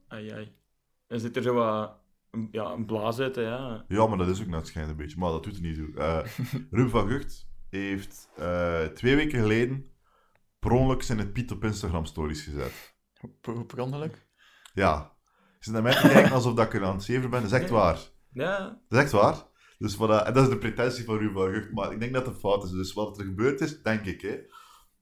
[0.08, 0.56] ai ai.
[1.06, 1.98] Er zit er zo wat,
[2.30, 3.84] een- ja, een blaas uit, hè, ja.
[3.88, 5.18] Ja, maar dat is ook net schijnt een beetje.
[5.18, 5.94] Maar dat doet er niet toe.
[5.96, 6.26] Eh
[6.70, 9.92] Ruben van Gucht heeft eh, twee weken geleden
[10.58, 12.96] per ongeluk zijn het Piet op Instagram stories gezet.
[13.40, 14.26] Per, per ongeluk?
[14.74, 15.16] Ja.
[15.58, 17.42] Ze zit naar mij te kijken alsof dat ik er aan het zeven ben.
[17.42, 17.98] Dat is echt waar.
[18.32, 18.58] Ja,
[18.88, 19.52] Dat is echt waar.
[19.78, 21.72] Dus wat, dat- en dat is de pretentie van Ruben van Gucht.
[21.72, 22.70] Maar ik denk dat het fout is.
[22.70, 24.38] Dus wat er gebeurd is, denk ik, hè,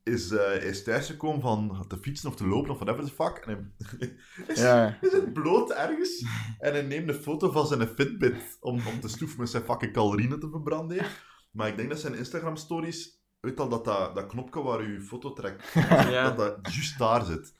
[0.02, 3.36] is eh, hij is thuisgekomen van te fietsen of te lopen of whatever the fuck.
[3.46, 4.16] En hij
[4.54, 4.96] is, Ja.
[5.00, 6.24] hij zit bloot ergens
[6.58, 9.92] en hij neemt een foto van zijn Fitbit om, om te stoeven met zijn fucking
[9.92, 11.06] calorieën te verbranden.
[11.52, 15.32] Maar ik denk dat zijn Instagram-stories, weet al dat, dat dat knopje waar je foto
[15.32, 15.72] trekt,
[16.10, 16.30] ja.
[16.30, 17.54] dat dat juist daar zit.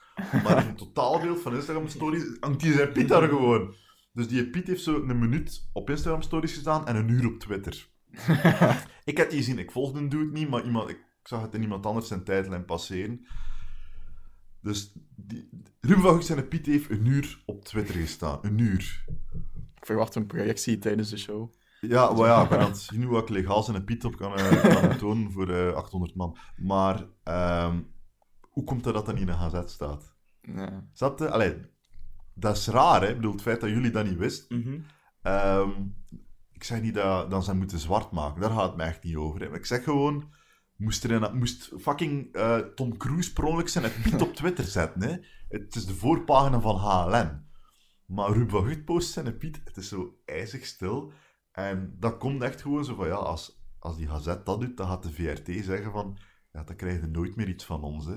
[0.45, 3.75] Maar in het totaalbeeld van Instagram-stories hangt die zijn Piet daar gewoon.
[4.13, 7.89] Dus die Piet heeft zo een minuut op Instagram-stories gedaan en een uur op Twitter.
[9.05, 11.63] ik heb die gezien, ik volgde hem dude niet, maar iemand, ik zag het in
[11.63, 13.27] iemand anders zijn tijdlijn passeren.
[14.61, 15.49] Dus die,
[15.81, 18.39] Ruben van Piet heeft een uur op Twitter gestaan.
[18.43, 19.05] Een uur.
[19.77, 21.53] Ik verwacht een projectie tijdens de show.
[21.81, 24.37] Ja, maar ja, ik ben aan het zien hoe ik legaal zijn Piet op kan,
[24.37, 26.37] eh, kan tonen voor eh 800 man.
[26.57, 27.81] Maar ehm,
[28.41, 30.15] hoe komt het dat dat niet in een gazet staat?
[30.41, 30.89] Ja.
[30.93, 31.31] Snap je?
[31.31, 31.57] Allee,
[32.35, 33.09] dat is raar, hè?
[33.09, 34.59] Ik bedoel, het feit dat jullie dat niet wisten.
[34.59, 34.80] Mhm.
[35.22, 35.70] Ehm,
[36.53, 38.41] ik zeg niet dat, dat ze hem moeten zwart maken.
[38.41, 39.41] Daar gaat het mij echt niet over.
[39.41, 39.49] Hè.
[39.49, 40.41] Maar ik zeg gewoon...
[40.76, 45.03] Moest, er een, moest fucking eh, Tom Cruise per zijn het Piet op Twitter zetten,
[45.03, 45.16] hè?
[45.49, 47.47] Het is de voorpagina van HLN.
[48.07, 51.12] Maar Ruben van Gucht post zijn Piet, het is zo ijzig stil.
[51.53, 54.87] En dat komt echt gewoon zo van, ja, als, als die gazet dat doet, dan
[54.87, 56.18] gaat de VRT zeggen van,
[56.53, 58.16] ja, dan krijg je nooit meer iets van ons, hè.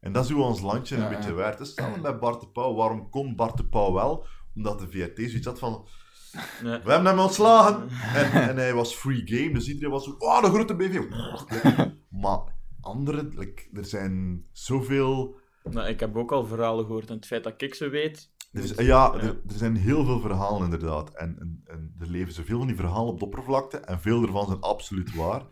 [0.00, 1.34] En dat is hoe ons landje een Ja, beetje ja.
[1.36, 1.68] waard is.
[1.68, 2.74] Hetzelfde met Bart de Pauw.
[2.74, 4.26] Waarom kon Bart de Pauw wel?
[4.54, 5.86] Omdat de VRT zoiets had van,
[6.32, 6.82] Ja.
[6.84, 7.88] we hebben hem ontslagen.
[8.14, 11.00] En, en hij was free game, dus iedereen was zo, oh, de grote BV.
[12.22, 12.40] Maar
[12.80, 15.36] anderen, like, er zijn zoveel...
[15.70, 18.30] Nou, ik heb ook al verhalen gehoord en het feit dat ik ze weet.
[18.52, 21.14] Er ja, er, er zijn heel veel verhalen inderdaad.
[21.14, 23.76] En, en, en er leven zoveel van die verhalen op de oppervlakte.
[23.78, 25.42] En veel ervan zijn absoluut waar.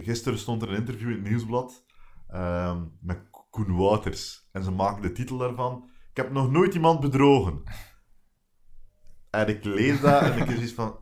[0.00, 1.84] Gisteren stond er een interview in het nieuwsblad
[2.32, 4.48] ehm, met Koen Wouters.
[4.52, 5.90] En ze maken de titel daarvan.
[6.10, 7.62] Ik heb nog nooit iemand bedrogen.
[9.30, 10.98] En ik lees dat en ik is iets van...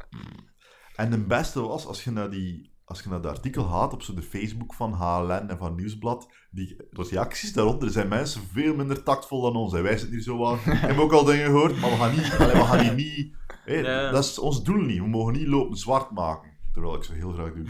[0.97, 4.03] En de beste was, als je naar, die, als je naar dat artikel gaat op
[4.03, 9.03] zo de Facebook van HLN en van Nieuwsblad, die reacties daaronder zijn mensen veel minder
[9.03, 9.75] tactvol dan ons.
[9.75, 10.59] En wij zitten hier zo aan...
[10.59, 13.39] Ik heb ook al dingen gehoord, maar we gaan, niet, allee, we gaan hier niet...
[14.13, 14.99] Dat is ons doel niet.
[14.99, 16.50] We mogen niet lopen zwart maken.
[16.81, 17.65] Terwijl ik ze heel graag doe.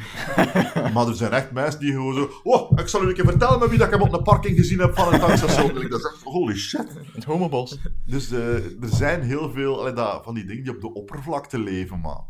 [0.94, 2.30] maar er zijn echt mensen die gewoon zo...
[2.42, 4.56] Oh, ik zal u een keer vertellen met wie dat ik hem op een parking
[4.56, 5.70] gezien heb van een tankstation.
[5.70, 6.86] En ik dacht echt, holy shit.
[7.12, 7.78] Het homobos.
[8.04, 11.58] Dus eh, er zijn heel veel allee, dat, van die dingen die op de oppervlakte
[11.58, 12.20] leven, maar...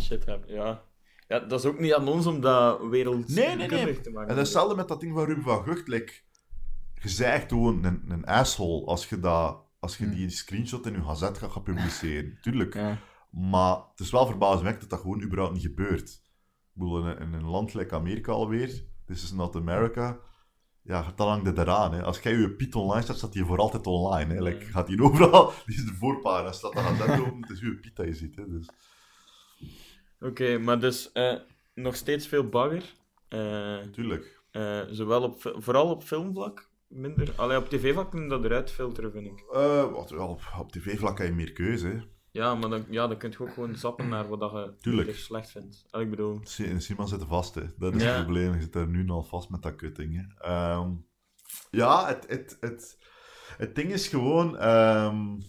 [0.00, 0.82] Shit, heb- ja.
[1.28, 1.38] ja.
[1.38, 4.00] Dat is ook niet aan ons om dat wereld Nee, nee, nee.
[4.00, 4.28] te maken.
[4.28, 5.88] En dat is hetzelfde met dat ding van Ruben van Gucht.
[5.88, 6.12] Like,
[6.94, 11.02] je zegt gewoon een, een asshole als je, dat, als je die screenshot in je
[11.02, 12.38] gazet gaat gaan publiceren.
[12.42, 12.74] Tuurlijk.
[12.74, 12.98] Ja.
[13.34, 16.10] Maar het is wel verbazingwekkend dat dat gewoon überhaupt niet gebeurt.
[16.10, 20.20] Ik bedoel, in een, in een land Amerika alweer, this is not America,
[20.82, 21.94] ja, dan hangt het eraan.
[21.94, 22.02] Hè.
[22.02, 24.34] Als jij je Piet online staat, staat die voor altijd online.
[24.34, 24.42] Hè.
[24.42, 27.60] Like, gaat die overal, die is de voorpagina, staat dan aan dat open, het is
[27.60, 28.36] je Piet dat je ziet.
[28.36, 28.48] Hè.
[28.48, 28.68] Dus,
[30.20, 31.36] Oké, maar dus eh,
[31.74, 32.94] nog steeds veel bagger.
[33.28, 34.42] Eh, tuurlijk.
[34.50, 37.32] Eh, zowel op, vooral op filmvlak, minder.
[37.36, 39.44] Allee, op tv-vlak kunnen dat eruit filteren, vind ik.
[39.92, 41.86] Wat, wel, op, op tv-vlak heb je meer keuze.
[41.86, 42.00] Hè.
[42.34, 45.14] Ja, maar dan, ja, dan kun je ook gewoon zappen naar wat dat je Tuurlijk.
[45.14, 45.84] slecht vindt.
[45.90, 46.40] Allee, ik bedoel...
[46.78, 47.62] Simon zit vast, hè.
[47.78, 48.08] dat is Ja.
[48.14, 48.54] het probleem.
[48.54, 50.16] Je zit daar nu al vast met dat kutting.
[50.16, 50.44] Hè.
[50.50, 50.90] Ehm,
[51.70, 52.98] ja, het, het, het,
[53.56, 54.56] het ding is gewoon...
[54.58, 55.40] ehm,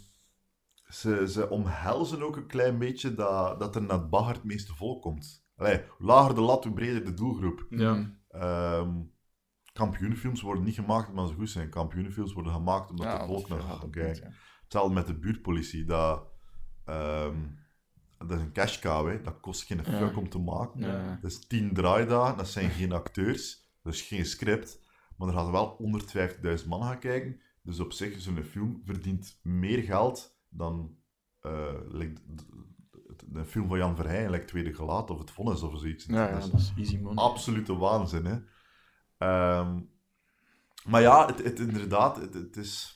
[0.87, 4.73] ze, ze omhelzen ook een klein beetje dat, dat er naar het bagger het meeste
[4.75, 5.45] volk komt.
[5.55, 7.65] Allee, hoe lager de lat, hoe breder de doelgroep.
[7.69, 7.93] Ja.
[7.93, 8.19] Mm.
[8.29, 9.01] Ehm
[9.73, 11.69] kampioenenfilms worden niet gemaakt omdat ze goed zijn.
[11.69, 14.33] Kampioenenfilms worden gemaakt omdat Ja, de volk naar gaat kijken.
[14.63, 15.85] Hetzelfde met de buurtpolitie.
[15.85, 16.27] Dat,
[16.85, 17.35] ehm,
[18.17, 19.21] dat is een cash cow, hè.
[19.21, 19.97] dat kost geen Ja.
[19.97, 20.79] fuck om te maken.
[20.79, 21.19] Ja.
[21.21, 24.83] Dat is tien draaidagen, dat zijn geen acteurs, dus geen script.
[25.17, 25.77] Maar er gaan wel
[26.61, 27.39] 150.000 man gaan kijken.
[27.61, 30.95] Dus op zich, zo'n film verdient meer geld dan
[31.41, 31.73] eh,
[33.33, 36.05] een film van Jan Verheyen, like Tweede Gelaat of Het Vonnis of zoiets.
[36.05, 37.23] Ja, Dat is dat is easy money.
[37.23, 38.25] absolute waanzin.
[38.25, 38.37] Hè?
[39.17, 39.79] Ehm,
[40.85, 42.94] maar ja, het, het, inderdaad, het, het is...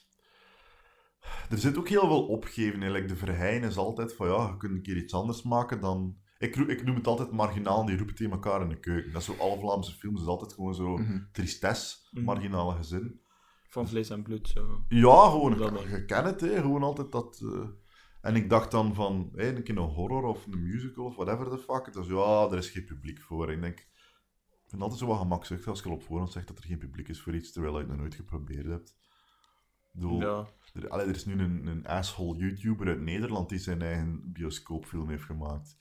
[1.49, 2.91] Er zit ook heel veel opgeven.
[2.91, 6.17] Like de Verheyen is altijd van, ja, je kunt een keer iets anders maken dan...
[6.37, 9.11] Ik, ik noem het altijd marginaal, die roepen tegen elkaar in de keuken.
[9.11, 11.19] Dat is zo, alle Vlaamse films is altijd gewoon zo Mhm.
[11.31, 12.23] tristesse, Mhm.
[12.23, 13.21] marginale gezin.
[13.69, 14.83] Van vlees en bloed, zo.
[14.89, 15.57] Ja, gewoon,
[15.89, 16.61] je, kent het, hè.
[16.61, 17.41] gewoon altijd dat...
[17.43, 17.67] eh,
[18.21, 21.57] En ik dacht dan van, een keer een horror of een musical of whatever the
[21.57, 21.93] fuck.
[21.93, 23.47] Dus ja, er is geen publiek voor.
[23.47, 23.85] En ik denk, ik
[24.67, 26.77] vind het altijd zo wat gemakzuchtig als je al op voorhand zegt dat er geen
[26.77, 28.97] publiek is voor iets, terwijl je het nog nooit geprobeerd hebt.
[29.99, 30.45] Ik bedoel, Ja.
[30.73, 35.09] er, allee, er is nu een, een asshole YouTuber uit Nederland die zijn eigen bioscoopfilm
[35.09, 35.77] heeft gemaakt.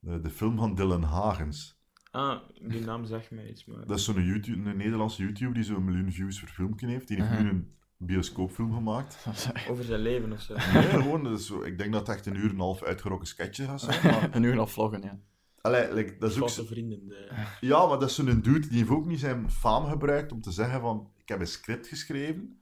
[0.00, 1.80] De, de film van Dylan Hagens.
[2.10, 2.38] Ah,
[2.68, 3.86] die naam zegt mij iets, maar...
[3.86, 7.08] Dat is zo'n YouTube, een Nederlandse YouTuber die zo'n miljoen views per filmpje heeft.
[7.08, 7.42] Die heeft Mhm.
[7.42, 9.26] nu een bioscoopfilm gemaakt.
[9.70, 10.54] Over zijn leven of zo.
[10.54, 12.82] Nee, gewoon, dat is zo, ik denk dat het echt een uur en een half
[12.82, 14.02] uitgerokken sketchje gaat zijn.
[14.12, 15.18] Maar, En nu nog vloggen, ja.
[15.60, 17.08] allee, like, dat is ook vrienden.
[17.08, 17.46] De...
[17.60, 20.50] ja, maar dat is zo'n dude die heeft ook niet zijn faam gebruikt om te
[20.50, 22.57] zeggen van, ik heb een script geschreven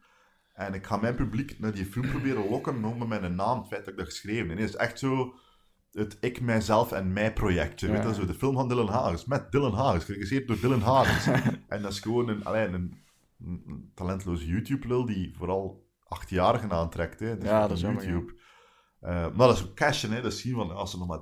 [0.56, 3.68] en ik ga mijn publiek naar die film proberen lokken nog met mijn naam, het
[3.68, 4.58] feit dat ik dat geschreven heb.
[4.58, 5.34] Het is echt zo
[5.92, 7.86] het ik, mijzelf en mij projectje.
[7.86, 8.08] Weet Ja.
[8.08, 11.26] je, zo de film van Dylan Hagens, met Dylan Hagens, geregisseerd door Dylan Hagens.
[11.68, 13.04] en dat is gewoon een, allee, een,
[13.94, 17.20] talentloze YouTube-lul die vooral achtjarigen aantrekt.
[17.20, 17.28] Hè.
[17.28, 17.92] Ja, van dat is ja.
[17.92, 18.34] YouTube.
[19.00, 20.22] Eh, maar dat is ook cashen, hè.
[20.22, 21.20] dat zien van als er nog maar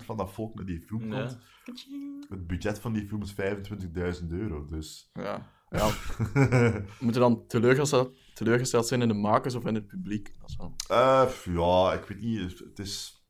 [0.00, 1.20] 10% van dat volk naar die film Ja.
[1.64, 1.88] komt.
[2.28, 3.34] Het budget van die film is
[4.22, 5.10] 25.000 euro, dus...
[5.12, 5.46] Ja.
[5.68, 5.88] ja.
[6.34, 10.34] We moeten dan teleurgesteld, teleurgesteld zijn in de makers of in het publiek.
[10.56, 10.74] Wel...
[10.88, 12.58] Eh, ja, ik weet niet.
[12.58, 13.24] Het is...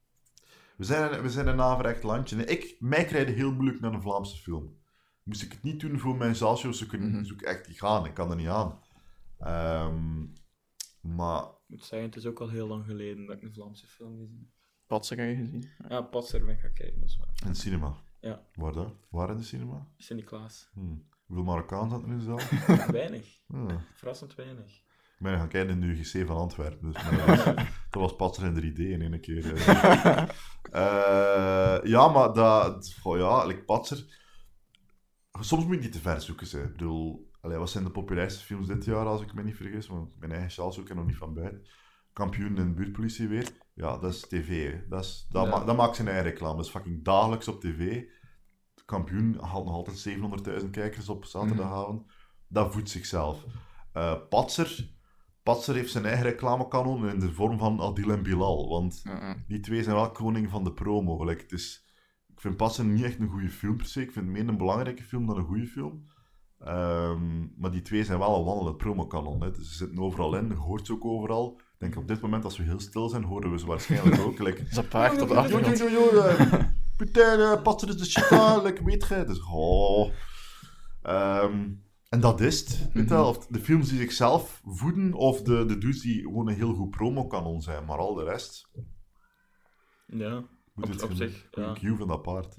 [0.77, 2.37] We zijn, we zijn een averecht landje.
[2.37, 4.79] Nee, Ik, mij krijg je heel moeilijk naar een Vlaamse film.
[5.23, 7.25] Moest ik het niet doen voor mijn zaalshows, zou ik, Mhm.
[7.25, 8.07] zou ik echt niet gaan.
[8.07, 8.79] Ik kan er niet aan.
[9.39, 10.21] Ehm,
[11.01, 13.87] maar Ik moet zeggen, het is ook al heel lang geleden dat ik een Vlaamse
[13.87, 14.49] film gezien heb.
[14.87, 15.71] Patser heb je gezien.
[15.89, 17.35] Ja, Patser ben ik gaan kijken, dat is waar.
[17.43, 17.97] in het cinema.
[18.21, 18.43] Ja.
[18.55, 18.97] Waar dan?
[19.11, 19.87] Waar in de cinema?
[19.97, 20.71] Sint-Niklaas.
[20.75, 20.81] Hm.
[21.27, 22.39] Hoeveel Marokkaans had er in de zaal?
[23.01, 23.41] Weinig.
[23.47, 23.77] Hm.
[23.95, 24.83] Verrassend weinig.
[25.21, 26.93] Ik ben gaan kijken in de UGC van Antwerpen.
[26.93, 27.03] Dus
[27.91, 29.55] dat, was, Patser in 3D in één keer.
[29.55, 30.23] eh.
[30.71, 32.95] Eh, ja, maar dat...
[33.05, 34.19] Ja, like Patser...
[35.41, 36.47] Soms moet je niet te ver zoeken.
[36.47, 36.61] Ze.
[36.63, 39.87] Ik bedoel, allee, wat zijn de populairste films dit jaar, als ik me niet vergis?
[39.87, 41.67] Want mijn eigen sjaal zoek ik nog niet van buiten.
[42.13, 43.49] Kampioen en buurtpolitie weer.
[43.75, 44.73] Ja, dat is tv.
[44.73, 44.89] Hè.
[44.89, 45.51] Dat, is, dat, Ja.
[45.59, 46.57] ma- dat maakt zijn eigen reclame.
[46.57, 48.03] Dat is fucking dagelijks op tv.
[48.85, 50.09] Kampioen haalt nog altijd
[50.63, 52.13] 700.000 kijkers op zaterdagavond.
[52.49, 53.45] Dat voedt zichzelf.
[53.93, 54.99] Eh, Patser...
[55.43, 58.69] Patser heeft zijn eigen reclamekanon in de vorm van Adil en Bilal.
[58.69, 59.03] Want
[59.47, 61.25] die twee zijn wel koning van de promo.
[61.25, 61.85] Like, het is,
[62.29, 64.01] ik vind Patser niet echt een goede film per se.
[64.01, 66.05] Ik vind het meer een belangrijke film dan een goede film.
[66.59, 69.43] Ehm, maar die twee zijn wel een wandelend promokanon.
[69.43, 69.51] Hè.
[69.51, 71.57] Dus ze zitten overal in, je hoort ze ook overal.
[71.59, 74.39] Ik denk op dit moment, als we heel stil zijn, horen we ze waarschijnlijk ook.
[74.39, 76.77] Like, een paard op de achtergrond.
[76.97, 79.25] Putain, Patser is de shit aan, like, weet je.
[79.25, 80.11] Dus, oh.
[81.03, 81.69] Ehm,
[82.11, 82.93] en dat is het.
[82.93, 86.49] Weet je wel, of de films die zichzelf voeden, of de, de dudes die gewoon
[86.49, 87.85] een heel goed promokanon zijn.
[87.85, 88.71] Maar al de rest...
[90.07, 90.45] Ja,
[90.75, 91.97] Moet Op- het op geen- zich, ja.
[91.97, 92.57] van dat paard.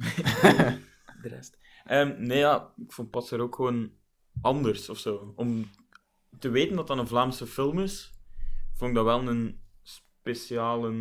[1.22, 1.58] de rest.
[1.86, 3.92] Ehm, nee, ja, ik vond Patser ook gewoon
[4.42, 5.34] anders of zo.
[5.36, 5.70] Om
[6.40, 8.20] te weten dat dat een Vlaamse film is,
[8.74, 10.92] vond ik dat wel een speciale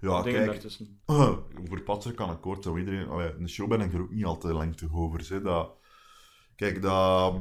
[0.00, 1.00] Ja, ding kijk, daartussen.
[1.68, 3.08] voor Patser kan ik kort zo iedereen...
[3.08, 5.28] Allee, in de show ben ik er ook niet altijd lengte over.
[5.28, 5.40] Hè.
[5.42, 5.78] Dat,
[6.60, 7.32] kijk, dat,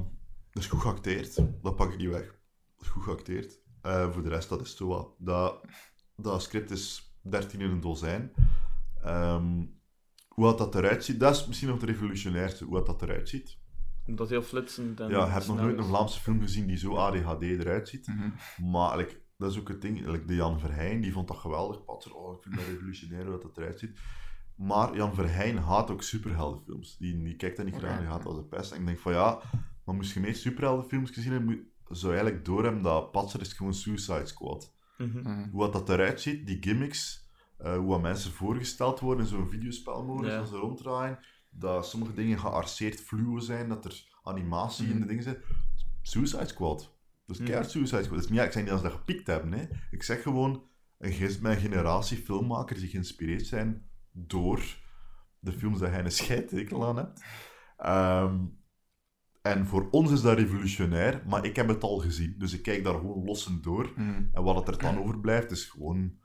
[0.51, 1.35] dat is goed geacteerd.
[1.61, 2.25] Dat pak ik niet weg.
[2.75, 3.59] Dat is goed geacteerd.
[3.81, 5.15] Eh, voor de rest, dat is zo wat.
[5.17, 5.65] Dat,
[6.15, 8.31] dat script is 13 in een dozijn.
[9.03, 9.65] Ehm,
[10.27, 13.29] hoe dat, dat eruit ziet, dat is misschien nog het revolutionairste, hoe dat, dat eruit
[13.29, 13.57] ziet.
[14.05, 15.83] Dat is heel flitsend en Ja, ik heb nog nooit een.
[15.83, 18.07] Vlaamse film gezien die zo ADHD eruit ziet.
[18.07, 18.71] Mhm.
[18.71, 20.05] Maar like, dat is ook het ding.
[20.05, 21.85] Like, de Jan Verheyen die vond dat geweldig.
[21.85, 23.99] Patser, oh, ik vind dat revolutionair hoe dat, dat eruit ziet.
[24.59, 26.97] Maar Jan Verheyen haat ook superheldenfilms.
[26.97, 28.71] Die, die kijkt dat niet graag, die haat als een pest.
[28.71, 29.39] En ik denk van ja,
[29.85, 34.25] Maar moest je meer superheldenfilms gezien hebben, zou eigenlijk doorhebben dat Patser is gewoon Suicide
[34.25, 34.73] Squad.
[34.97, 35.17] Mhm.
[35.19, 35.49] Mhm.
[35.49, 40.31] Hoe dat eruit ziet, die gimmicks, eh, hoe wat mensen voorgesteld worden in zo'n videospelmodus,
[40.31, 40.39] Ja.
[40.39, 41.19] als ze ronddraaien,
[41.51, 44.99] dat sommige dingen gearseerd fluo zijn, dat er animatie in Mhm.
[45.01, 45.39] de dingen zit.
[46.01, 46.95] Suicide Squad.
[47.25, 47.45] Dus Mhm.
[47.47, 48.19] keihard Suicide Squad.
[48.19, 49.67] Dus niet, ik zeg niet dat ze dat gepikt hebben, hè.
[49.91, 50.63] Ik zeg gewoon,
[50.97, 53.88] een mijn generatie filmmakers die geïnspireerd zijn
[54.27, 54.77] door
[55.39, 57.23] de films dat jij een scheidtekel aan hebt.
[57.77, 58.45] Ehm,
[59.41, 62.35] en voor ons is dat revolutionair, maar ik heb het al gezien.
[62.37, 63.91] Dus ik kijk daar gewoon lossend door.
[63.95, 64.23] Mhm.
[64.33, 66.17] En wat het er dan overblijft, is gewoon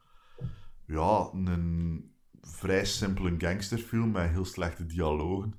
[0.86, 5.54] ja, een vrij simpele gangsterfilm met heel slechte dialogen.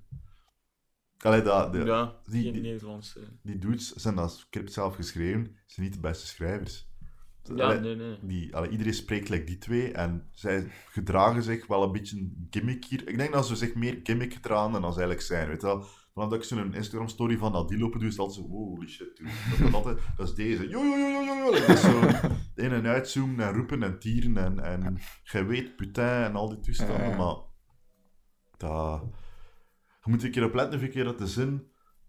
[1.17, 3.19] Allee, dat, de, Ja, die- die- Nederlandse.
[3.43, 6.93] die dudes zijn dat script zelf geschreven, zijn niet de beste schrijvers.
[7.55, 8.17] Ja, Allee, nee, nee.
[8.21, 12.85] die, allee, iedereen spreekt like die twee en zij gedragen zich wel een beetje gimmick
[12.85, 13.07] hier.
[13.07, 15.47] Ik denk dat ze zich meer gimmick gedragen dan als ze eigenlijk zijn.
[15.47, 15.85] Weet je wel?
[16.13, 19.17] Vanaf dat ik zo'n Instagram-story van dat die lopen doe, is altijd zo, holy shit,
[19.57, 19.71] dude.
[19.71, 19.83] Dat,
[20.17, 20.67] dat is deze.
[20.69, 21.51] Jo, jo, jo, jo, jo, jo.
[21.51, 21.99] Like, dat is zo
[22.55, 26.59] in- en uitzoomen en roepen en tieren en, en gij weet, putain en al die
[26.59, 27.15] toestanden, ja.
[27.17, 27.35] maar
[28.57, 29.03] dat...
[30.03, 31.67] Je moet een keer opletten of een keer dat de zin...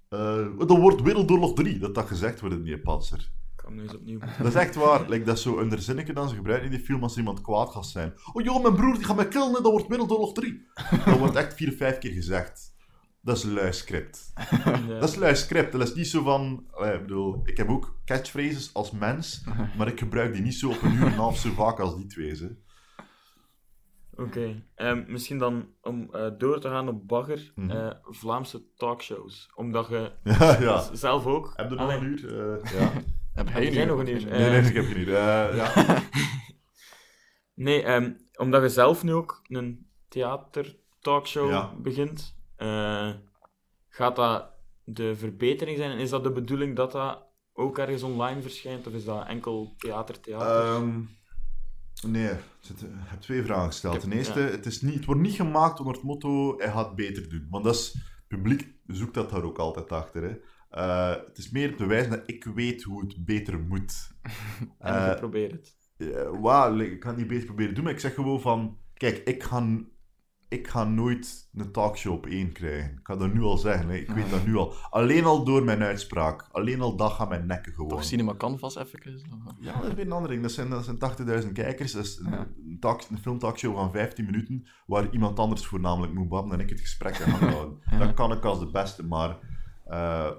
[0.09, 3.33] eh dat wordt Wereldoorlog 3, dat dat gezegd wordt in die panzer.
[3.67, 4.19] Ik kan hem nu eens opnieuw.
[4.45, 5.09] Dat is echt waar.
[5.09, 5.69] Like, dat is zo een
[6.15, 8.15] dan ze gebruiken in die film als iemand kwaad gaat zijn.
[8.33, 10.67] Oh joh, mijn broer die gaat mij killen, hè, dat wordt Wereldoorlog 3.
[11.05, 12.75] Dat wordt echt vier, vijf keer gezegd.
[13.21, 14.33] Dat is lui script.
[14.65, 14.99] Ja.
[14.99, 15.73] Dat is lui script.
[15.73, 16.65] Dat is niet zo van...
[16.95, 19.45] ik bedoel, ik heb ook catchphrases als mens,
[19.77, 21.97] maar ik gebruik die niet zo op een uur en een half zo vaak als
[21.97, 22.35] die twee.
[22.35, 22.57] Ze.
[24.15, 24.63] Oké.
[24.75, 27.71] Ehm, misschien dan om eh, door te gaan op bagger, Mhm.
[27.71, 29.51] eh, Vlaamse talkshows.
[29.55, 30.13] Omdat je
[30.61, 31.53] Ja, zelf ook...
[31.57, 32.39] Heb je nog een uur?
[32.63, 32.93] Eh, ja.
[33.37, 34.27] Heb jij nog een uur?
[34.27, 35.15] Nee, nee, ik heb geen uur.
[35.15, 35.73] Eh, ja.
[37.55, 41.75] Nee, ehm, omdat je zelf nu ook een theater-talkshow Ja.
[41.79, 43.11] begint, eh,
[43.89, 44.51] gaat dat
[44.85, 45.91] de verbetering zijn?
[45.91, 47.23] En is dat de bedoeling dat dat
[47.53, 48.87] ook ergens online verschijnt?
[48.87, 50.75] Of is dat enkel theater-theater?
[50.75, 51.01] Ehm,
[52.13, 53.93] nee, er zitten- ik heb twee vragen gesteld.
[53.95, 54.47] Heb- Ten eerste, ja.
[54.47, 57.47] het, is niet, het wordt niet gemaakt onder het motto hij gaat beter doen.
[57.51, 60.23] Want dat is, het publiek zoekt dat daar ook altijd achter.
[60.23, 60.35] Hè.
[60.77, 64.11] Eh, het is meer het bewijs dat ik weet hoe het beter moet.
[64.79, 65.77] en eh, je probeert het.
[66.77, 68.79] Like, ik ga het niet beter proberen doen, maar ik zeg gewoon van...
[68.95, 69.67] Kijk, ik ga,
[70.49, 72.91] ik ga nooit een talkshow op één krijgen.
[72.93, 73.95] Ik ga dat nu al zeggen, hè.
[73.95, 74.75] ik weet dat nu al.
[74.91, 76.49] Alleen al door mijn uitspraak.
[76.53, 77.89] Alleen al dat gaat mijn nekken gewoon.
[77.89, 79.21] Toch Cinema Canvas even?
[79.61, 80.43] Ja, dat is weer een andere ding.
[80.43, 81.93] Dat zijn, dat zijn 80.000 kijkers.
[81.93, 82.47] Dat is een, Ja.
[82.67, 86.71] een, talk, een filmtalkshow van 15 minuten, waar iemand anders voornamelijk moet babbelen en ik
[86.71, 87.79] het gesprek ga houden.
[87.91, 87.99] Ja.
[87.99, 89.39] Dat kan ik als de beste, maar
[89.85, 90.31] eh,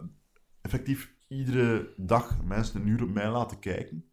[0.68, 4.12] effectief iedere dag mensen een uur op mij laten kijken,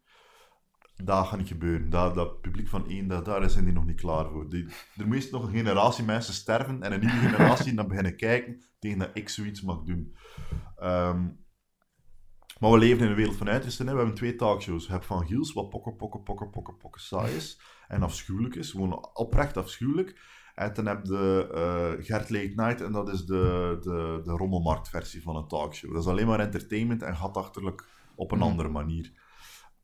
[1.03, 1.89] dat gaat niet gebeuren.
[1.89, 4.49] Dat, dat publiek van één, dat, daar zijn die nog niet klaar voor.
[4.49, 4.65] Die,
[4.97, 8.99] er moet nog een generatie mensen sterven en een nieuwe generatie dan beginnen kijken tegen
[8.99, 10.15] dat ik zoiets mag doen.
[10.75, 11.27] Ehm,
[12.59, 13.85] maar we leven in een wereld van uitersten.
[13.85, 13.91] Hè.
[13.91, 14.85] We hebben twee talkshows.
[14.85, 17.61] Je hebt Van Giels, wat pokken, pokken, pokken, pokken, pokken saai is.
[17.87, 18.71] En afschuwelijk is.
[18.71, 20.19] Gewoon oprecht afschuwelijk.
[20.55, 22.81] En dan heb je eh, Gert Late Night.
[22.81, 25.93] En dat is de, de, de rommelmarktversie van een talkshow.
[25.93, 28.47] Dat is alleen maar entertainment en gatachterlijk op een Mhm.
[28.47, 29.11] andere manier.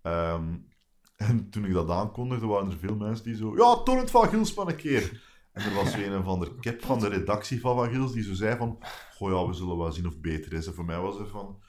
[0.01, 0.53] Ehm,
[1.27, 3.55] en toen ik dat aankondigde, waren er veel mensen die zo...
[3.55, 5.29] Ja, toon het Van Giels maar een keer.
[5.51, 8.33] En er was een van de kip van de redactie van Van Giels die zo
[8.33, 8.77] zei van...
[9.15, 10.67] Goh ja, we zullen wel zien of het beter is.
[10.67, 11.61] En voor mij was het van...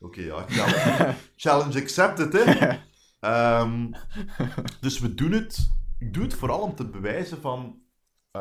[0.00, 2.76] Oké, ja, challenge, challenge accepted, hè.
[3.20, 3.90] Ehm,
[4.80, 5.70] dus we doen het...
[5.98, 7.80] Ik doe het vooral om te bewijzen van...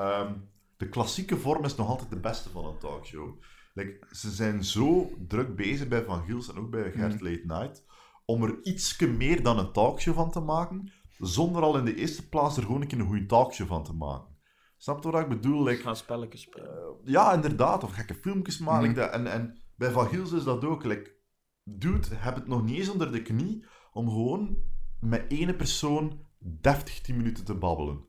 [0.01, 0.33] ehm,
[0.77, 3.41] de klassieke vorm is nog altijd de beste van een talkshow.
[3.73, 7.85] Like, ze zijn zo druk bezig bij Van Giels en ook bij Gert Late Night...
[8.25, 10.91] om er ietsje meer dan een talkshow van te maken...
[11.19, 13.93] zonder al in de eerste plaats er gewoon een keer een goede talkshow van te
[13.93, 14.35] maken.
[14.77, 15.63] Snap je wat ik bedoel?
[15.63, 16.95] Like, Ik ga spelletjes spelen.
[17.03, 17.83] ja, inderdaad.
[17.83, 18.89] Of gekke filmpjes maken.
[18.89, 18.99] Mhm.
[18.99, 20.83] En, en bij Van Giels is dat ook.
[20.83, 21.15] Like,
[21.63, 24.57] dude, heb het nog niet eens onder de knie om gewoon
[24.99, 28.06] met ene persoon deftig 10 minuten te babbelen.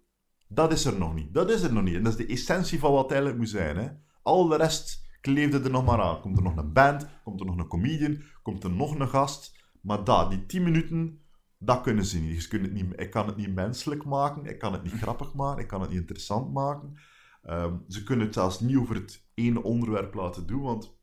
[0.48, 1.34] Dat is er nog niet.
[1.34, 1.94] Dat is er nog niet.
[1.94, 3.76] En dat is de essentie van wat eigenlijk moet zijn.
[3.76, 3.88] Hè?
[4.22, 6.20] Al de rest kleefde er nog maar aan.
[6.20, 9.56] Komt er nog een band, komt er nog een comedian, komt er nog een gast.
[9.82, 11.22] Maar dat, die 10 minuten,
[11.58, 12.42] dat kunnen ze niet.
[12.42, 13.00] Je kunt het niet.
[13.00, 15.90] Ik kan het niet menselijk maken, ik kan het niet grappig maken, ik kan het
[15.90, 16.94] niet interessant maken.
[17.42, 20.96] Ehm, ze kunnen het zelfs niet over het ene onderwerp laten doen, want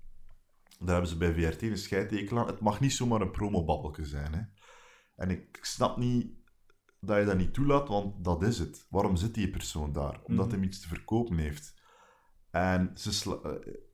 [0.80, 2.48] daar hebben ze bij VRT een scheidtekel aan.
[2.48, 4.34] Het mag niet zomaar een promobabbelke zijn.
[4.34, 4.42] Hè?
[5.16, 6.28] En ik snap niet
[7.08, 8.86] dat je dat niet toelaat, want dat is het.
[8.90, 10.20] Waarom zit die persoon daar?
[10.24, 10.56] Omdat Mhm.
[10.58, 11.74] hij iets te verkopen heeft.
[12.52, 13.52] En ze sla- eh,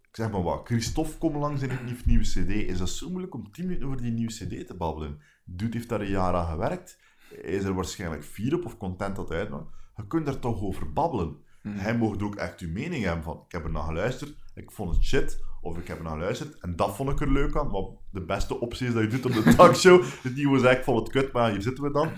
[0.09, 2.49] ik zeg maar wat, Christophe komt langs in een nieuw- nieuwe CD.
[2.69, 5.19] Is dat zo moeilijk om 10 minuten over die nieuwe CD te babbelen?
[5.45, 6.99] Dude heeft daar een jaar aan gewerkt.
[7.41, 9.69] Is er waarschijnlijk vier op of content dat uitmaakt.
[9.95, 11.35] Je kunt er toch over babbelen.
[11.63, 11.77] Mhm.
[11.77, 14.95] Hij mocht ook echt uw mening hebben van, ik heb er naar geluisterd ik vond
[14.95, 17.71] het shit, of ik heb er naar geluisterd, en dat vond ik er leuk aan.
[17.71, 17.81] Maar
[18.11, 20.83] de beste optie is dat je doet op de talkshow, is die gewoon zegt, ik
[20.83, 22.11] vond het kut, maar hier zitten we dan.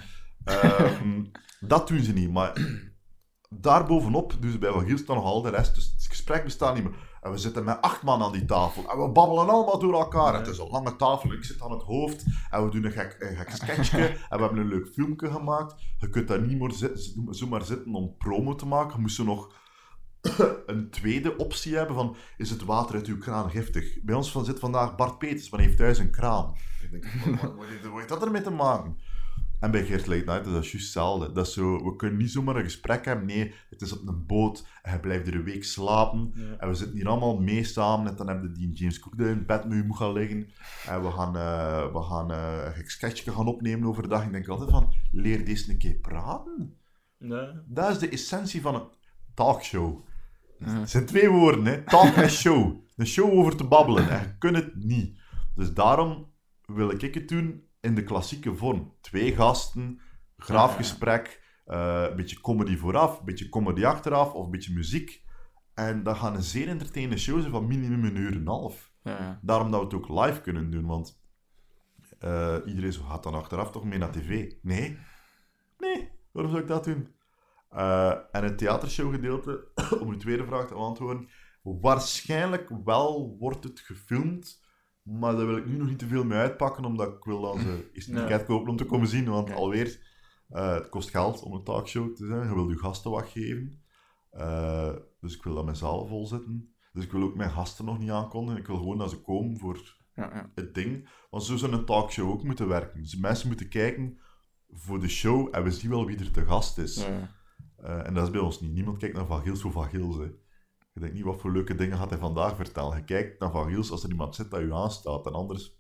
[0.43, 1.23] Ehm,
[1.71, 2.53] dat doen ze niet, maar
[3.49, 5.75] daarbovenop doen ze bij Van Giels dan nog al de rest.
[5.75, 7.11] Dus het gesprek bestaat niet meer.
[7.21, 8.91] En we zitten met acht man aan die tafel.
[8.91, 10.33] En we babbelen allemaal door elkaar.
[10.33, 11.33] Het is een lange tafel.
[11.33, 12.25] Ik zit aan het hoofd.
[12.49, 14.05] En we doen een gek, een gek sketchje.
[14.29, 15.75] en we hebben een leuk filmpje gemaakt.
[15.97, 18.95] Je kunt daar niet meer zitten, zomaar zitten om promo te maken.
[18.95, 19.53] Je moest nog
[20.65, 22.15] een tweede optie hebben van...
[22.37, 24.01] Is het water uit uw kraan giftig?
[24.01, 26.55] Bij ons van, zit vandaag Bart Peters, maar hij heeft thuis een kraan.
[26.81, 27.05] Ik denk,
[27.41, 28.97] wat, wat, wat, wat heeft dat ermee te maken?
[29.63, 31.31] En bij Geert Late Night is dat juist hetzelfde.
[31.31, 33.25] Dat is zo, we kunnen niet zomaar een gesprek hebben.
[33.25, 36.31] Nee, het is op een boot en je blijft er een week slapen.
[36.35, 36.57] Ja.
[36.57, 38.07] En we zitten hier allemaal mee samen.
[38.07, 40.49] En dan hebben die James Cook die in bed met u moet gaan liggen.
[40.87, 44.25] En we gaan, eh, we gaan eh, een sketchje gaan opnemen overdag.
[44.25, 46.77] Ik denk altijd van, leer deze een keer praten.
[47.17, 47.47] Nee.
[47.65, 48.87] Dat is de essentie van een
[49.33, 50.05] talkshow.
[50.59, 51.83] Het zijn twee woorden, hè.
[51.83, 52.75] Talk en show.
[52.95, 54.09] Een show over te babbelen.
[54.09, 55.19] En je kunt het niet.
[55.55, 56.31] Dus daarom
[56.65, 58.93] wil ik het doen in de klassieke vorm.
[59.01, 59.99] Twee gasten,
[60.37, 65.23] graafgesprek, eh, een beetje comedy vooraf, een beetje comedy achteraf, of een beetje muziek.
[65.73, 68.93] En dat gaat een zeer entertainende show zijn van minimum een uur en een half.
[69.03, 69.39] Ja.
[69.41, 71.21] Daarom dat we het ook live kunnen doen, want
[72.19, 74.53] eh, iedereen zo gaat dan achteraf toch mee naar tv.
[74.61, 74.97] Nee,
[75.77, 77.07] nee, waarom zou ik dat doen?
[77.69, 79.67] Eh, en het theatershow-gedeelte,
[80.01, 81.29] om uw tweede vraag te beantwoorden,
[81.61, 84.62] waarschijnlijk wel wordt het gefilmd,
[85.03, 87.59] maar daar wil ik nu nog niet te veel mee uitpakken, omdat ik wil dan
[87.59, 89.99] ze eerst een ticket kopen om te komen zien, want alweer,
[90.49, 93.81] eh, het kost geld om een talkshow te zijn, je wil je gasten wat geven.
[94.29, 96.75] Eh, dus ik wil dat mijn zaal vol zitten.
[96.93, 98.59] Dus ik wil ook mijn gasten nog niet aankondigen.
[98.59, 100.51] Ik wil gewoon dat ze komen voor Ja, ja.
[100.55, 101.09] het ding.
[101.29, 103.01] Want zo zou een talkshow ook moeten werken.
[103.01, 104.17] Dus mensen moeten kijken
[104.69, 107.05] voor de show en we zien wel wie er te gast is.
[107.77, 108.73] Eh, en dat is bij ons niet.
[108.73, 110.17] Niemand kijkt naar Van voor Van Giels.
[110.17, 110.31] Hè.
[110.93, 112.97] Je denkt niet wat voor leuke dingen gaat hij vandaag vertellen.
[112.97, 115.25] Je kijkt naar Van Giels als er iemand zit dat u aanstaat.
[115.25, 115.77] En anders...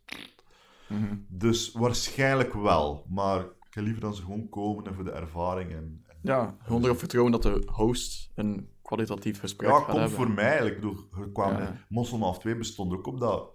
[0.89, 1.15] Mhm.
[1.27, 3.05] Dus waarschijnlijk wel.
[3.09, 5.71] Maar ik heb liever dan ze gewoon komen en voor de ervaring.
[5.71, 9.97] En, en- Ja, gewoon erop vertrouwen dat de host een kwalitatief gesprek Ja, gaat komt
[9.97, 10.15] hebben.
[10.17, 10.65] voor mij.
[10.67, 11.85] Ik bedoel, je kwam, Ja.
[11.89, 13.49] Mossel half 2 bestond ook op dat,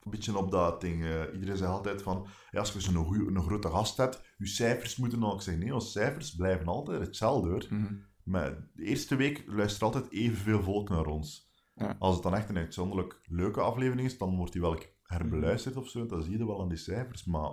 [0.00, 1.04] een beetje op dat ding.
[1.04, 4.96] eh, iedereen zei altijd van, ja, als je zo'n een grote gast hebt, je cijfers
[4.96, 5.34] moeten dan...
[5.34, 7.66] Ik zeg, nee, onze cijfers blijven altijd hetzelfde, hoor.
[7.70, 7.94] Mhm.
[8.24, 11.48] Maar de eerste week luistert altijd evenveel volk naar ons.
[11.74, 11.96] Ja.
[11.98, 15.88] Als het dan echt een uitzonderlijk leuke aflevering is, dan wordt die wel herbeluisterd of
[15.88, 16.06] zo.
[16.06, 17.24] Dat zie je wel aan die cijfers.
[17.24, 17.50] Maar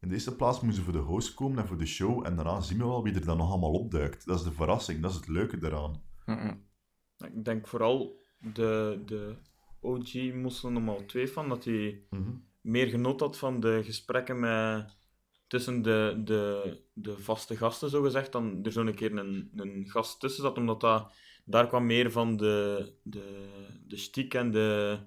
[0.00, 2.26] in de eerste plaats moeten ze voor de host komen en voor de show.
[2.26, 4.26] En daarna zien we wel wie er dan nog allemaal opduikt.
[4.26, 5.58] Dat is de verrassing, dat is het leuke
[6.26, 6.58] ja.
[7.26, 9.36] Ik denk vooral de, de
[9.80, 10.14] OG
[10.72, 12.30] normaal twee van, dat hij Mhm.
[12.60, 14.97] meer genot had van de gesprekken met,
[15.48, 20.42] tussen de, de, de vaste gasten, zogezegd, dan er zo'n keer een, een gast tussen
[20.42, 21.12] zat, omdat dat,
[21.44, 23.48] daar kwam meer van de, de,
[23.86, 24.98] de stiek en de,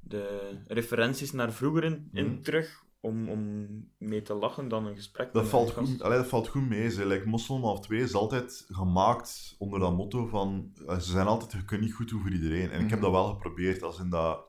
[0.00, 2.40] de referenties naar vroeger in, in Mhm.
[2.42, 3.66] terug, om, om
[3.98, 6.90] mee te lachen dan een gesprek Dat valt, een goed, allee, dat valt goed mee.
[6.90, 7.06] Ze.
[7.06, 10.72] Like, Moslem half 2 is altijd gemaakt onder dat motto van...
[10.86, 12.70] eh, Ze zijn altijd, je kunt niet goed doen voor iedereen.
[12.70, 13.00] En ik heb Mhm.
[13.00, 13.82] dat wel geprobeerd.
[13.82, 14.48] Als in dat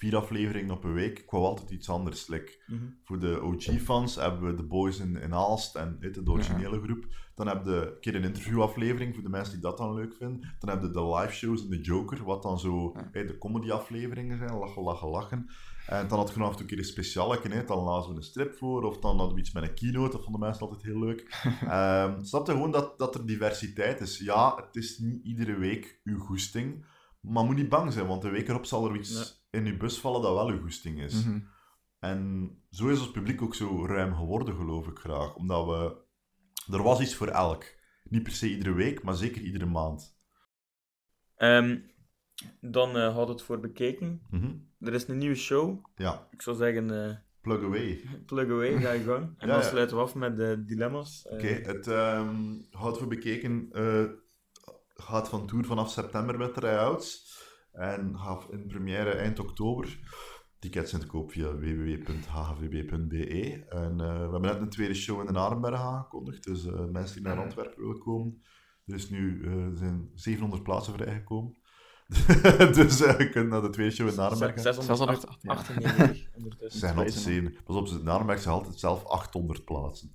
[0.00, 2.26] vier afleveringen op een week, ik wou altijd iets anders.
[2.26, 2.84] Like, Mhm.
[3.04, 7.06] voor de OG-fans hebben we de Boys in, in Aalst en de originele groep.
[7.34, 10.54] Dan heb je een keer een interviewaflevering voor de mensen die dat dan leuk vinden.
[10.58, 13.22] Dan heb je de live shows en de Joker, wat dan zo Ja.
[13.22, 14.54] de comedy-afleveringen zijn.
[14.58, 15.46] Lachen, lachen, lachen.
[15.86, 17.64] En dan had je nog af en toe een keer een speciale, hè.
[17.64, 20.10] dan lazen we een strip voor, of dan hadden we iets met een keynote.
[20.10, 21.20] Dat vonden mensen altijd heel leuk.
[21.68, 24.18] Ehm snap je gewoon dat, dat er diversiteit is?
[24.18, 26.84] Ja, het is niet iedere week uw goesting.
[27.20, 29.98] Maar moet niet bang zijn, want de week erop zal er iets in uw bus
[29.98, 31.24] vallen dat wel uw goesting is.
[31.24, 31.40] Mhm.
[31.98, 35.34] En zo is ons publiek ook zo ruim geworden, geloof ik graag.
[35.34, 35.96] Omdat we...
[36.76, 37.64] Er was iets voor elk.
[38.04, 40.18] Niet per se iedere week, maar zeker iedere maand.
[41.36, 41.78] Ehm,
[42.60, 44.22] dan eh had het voor bekeken.
[44.30, 44.52] Mhm.
[44.78, 45.84] Er is een nieuwe show.
[45.94, 48.04] Ja, Ik zou zeggen, eh, plug away.
[48.26, 49.34] plug away, ga je gang.
[49.38, 51.26] En Ja, dan sluiten we af met de dilemma's.
[51.26, 53.68] Eh, Oké, het ehm houdt voor bekeken.
[53.72, 54.04] eh,
[54.94, 57.29] gaat van tour vanaf september met try-outs.
[57.72, 59.98] En gaat in première eind oktober.
[60.58, 63.64] Tickets zijn te koop via www.hgvb.be.
[63.68, 66.44] En eh, we hebben net een tweede show in de Arenberg aangekondigd.
[66.44, 68.42] Dus eh, mensen die naar Antwerpen willen komen.
[68.86, 71.56] Er is nu, eh, er zijn 700 plaatsen vrijgekomen.
[72.74, 74.62] dus eh, je kunt naar de tweede show in Arenberg gaan.
[74.62, 75.50] 698 ja.
[75.50, 76.80] 98 Ze ondertussen.
[76.80, 77.62] zijn altijd Spijzen, zeven.
[77.64, 80.14] Pas op, ze- Arenberg zijn altijd zelf 800 plaatsen.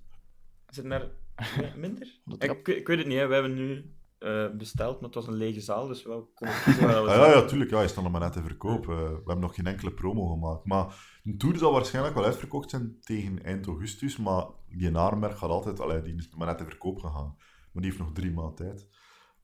[0.70, 1.10] Is het mi-
[1.88, 2.20] minder?
[2.24, 3.28] De Ik, ik weet het niet, hè.
[3.28, 3.94] we hebben nu
[4.26, 7.40] eh, besteld, maar het was een lege zaal, dus wel we Ah, ja, zaten.
[7.42, 7.70] ja, tuurlijk.
[7.70, 8.82] Ja, hij staat nog maar net te verkoop.
[8.90, 10.66] Eh, we hebben nog geen enkele promo gemaakt.
[10.66, 14.18] Maar een tour zal waarschijnlijk wel uitverkocht zijn tegen eind augustus.
[14.18, 15.80] Maar die Narenberg gaat altijd...
[15.80, 17.36] Allee, die is maar net te verkoop gegaan.
[17.72, 18.88] Maar die heeft nog drie maanden tijd.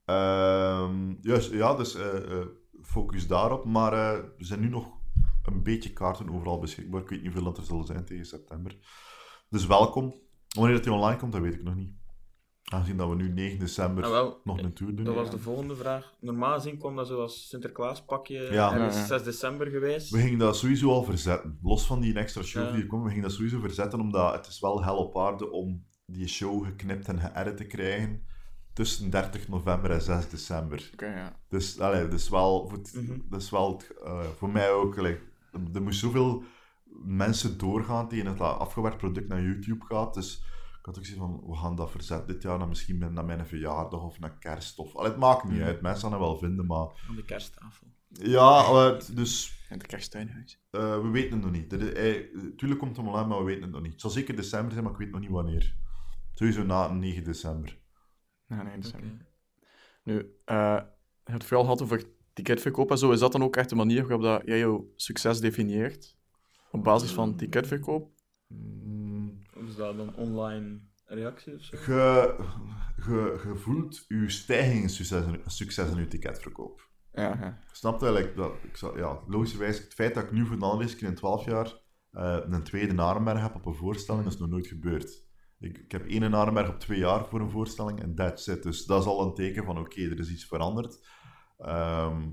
[0.05, 1.95] Ehm, juist, ja, dus...
[1.95, 2.45] eh,
[2.82, 3.65] focus daarop.
[3.65, 4.88] Maar er zijn nu nog
[5.43, 7.01] een beetje kaarten overal beschikbaar.
[7.01, 8.77] Ik weet niet hoeveel dat er zullen zijn tegen september.
[9.49, 10.15] Dus welkom.
[10.55, 11.99] Wanneer dat die online komt, dat weet ik nog niet.
[12.72, 15.05] Aangezien dat we nu 9 december Ah, wel, nog een tour doen.
[15.05, 16.13] Dat was de volgende vraag.
[16.19, 18.72] Normaal gezien kwam dat zo als Sinterklaaspakje Ja.
[18.74, 19.07] ergens Ja, ja.
[19.07, 20.09] 6 december geweest.
[20.09, 21.57] We gingen dat sowieso al verzetten.
[21.61, 22.72] Los van die extra show Ja.
[22.72, 25.51] die er komen, we gingen dat sowieso verzetten, omdat het is wel hel op aarde
[25.51, 28.24] om die show geknipt en geëdit te krijgen
[28.74, 30.89] tussen 30 november en 6 december.
[30.93, 31.39] Oké, ja.
[31.49, 33.19] Dus allee, dat is wel, voor, het- Mhm.
[33.30, 34.97] dat is wel eh, voor mij ook.
[34.97, 35.17] allee,
[35.51, 36.43] er, er moest zoveel
[37.05, 40.13] mensen doorgaan tegen het afgewerkt product naar YouTube gaat.
[40.13, 40.43] Dus
[40.82, 43.25] ik had ook zoiets van, we gaan dat verzetten dit jaar, naar misschien naar naar
[43.25, 44.79] mijn verjaardag of naar kerst.
[44.79, 46.88] Of, allee, het maakt niet uit, mensen gaan het wel vinden, maar...
[47.09, 47.88] Aan de kersttafel.
[48.07, 50.61] Ja, allee, dus In het kersttuinhuis.
[50.69, 51.73] eh, we weten het nog niet.
[51.73, 53.91] Is- eh, tuurlijk komt het online, maar we weten het nog niet.
[53.91, 55.75] Het zal zeker december zijn, maar ik weet nog niet wanneer.
[56.34, 57.77] Sowieso na 9 december.
[58.47, 59.09] Nee, nee, december.
[59.09, 59.25] Oké.
[60.03, 62.03] Nu, eh, je hebt het vooral gehad over
[62.34, 63.11] ticketverkoop en zo.
[63.11, 66.17] Is dat dan ook echt de manier waarop dat jij jouw succes definieert?
[66.71, 68.09] Op basis van ticketverkoop?
[68.47, 69.11] Mm,
[69.68, 71.78] is dat dan online reactie of zo?
[73.05, 76.89] Je voelt je stijging in succes, succes in je ticketverkoop.
[77.12, 77.59] Ja, ja.
[77.72, 78.36] Snap je eigenlijk?
[78.36, 81.16] Dat, ik zou, ja, logischerwijs, het feit dat ik nu voor de allereerste keer in
[81.16, 81.80] 12 jaar
[82.12, 85.30] eh, een tweede Narenberg heb op een voorstelling, dat is nog nooit gebeurd.
[85.59, 88.64] Ik, ik heb één Narenberg op twee jaar voor een voorstelling en that's it.
[88.64, 91.07] Dus dat is al een teken van oké, er is iets veranderd.
[91.57, 92.30] Ehm,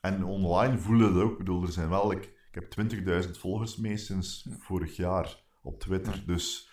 [0.00, 1.32] en online voelen het ook.
[1.32, 2.12] Ik bedoel, er zijn wel...
[2.12, 2.90] Ik, ik heb
[3.24, 6.22] 20.000 volgers mee sinds vorig jaar op Twitter.
[6.26, 6.70] Dus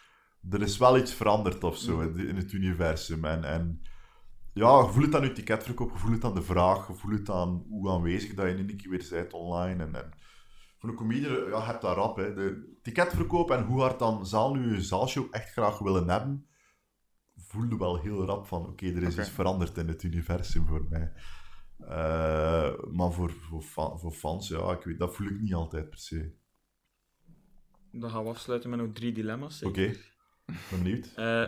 [0.49, 3.25] er is wel iets veranderd of zo in, in het universum.
[3.25, 3.81] En, en
[4.53, 7.19] ja, je voelt het aan je ticketverkoop, je voelt het aan de vraag, je voelt
[7.19, 9.83] het aan hoe aanwezig dat je in een keer weer bent online.
[9.83, 10.11] En, en
[10.77, 12.17] voor een comedian, ja, je hebt dat rap.
[12.17, 12.33] Hè.
[12.33, 16.47] De ticketverkoop en hoe hard dan zaal nu je zaalshow echt graag willen hebben,
[17.35, 21.13] voelde wel heel rap van, oké, er is iets veranderd in het universum voor mij.
[21.79, 25.99] Eh, maar voor, voor, voor fans, ja, ik weet, dat voel ik niet altijd per
[25.99, 26.43] se.
[27.99, 29.63] Dan gaan we afsluiten met nog drie dilemma's.
[29.63, 29.93] Oké,
[30.71, 31.11] benieuwd.
[31.15, 31.45] Eh,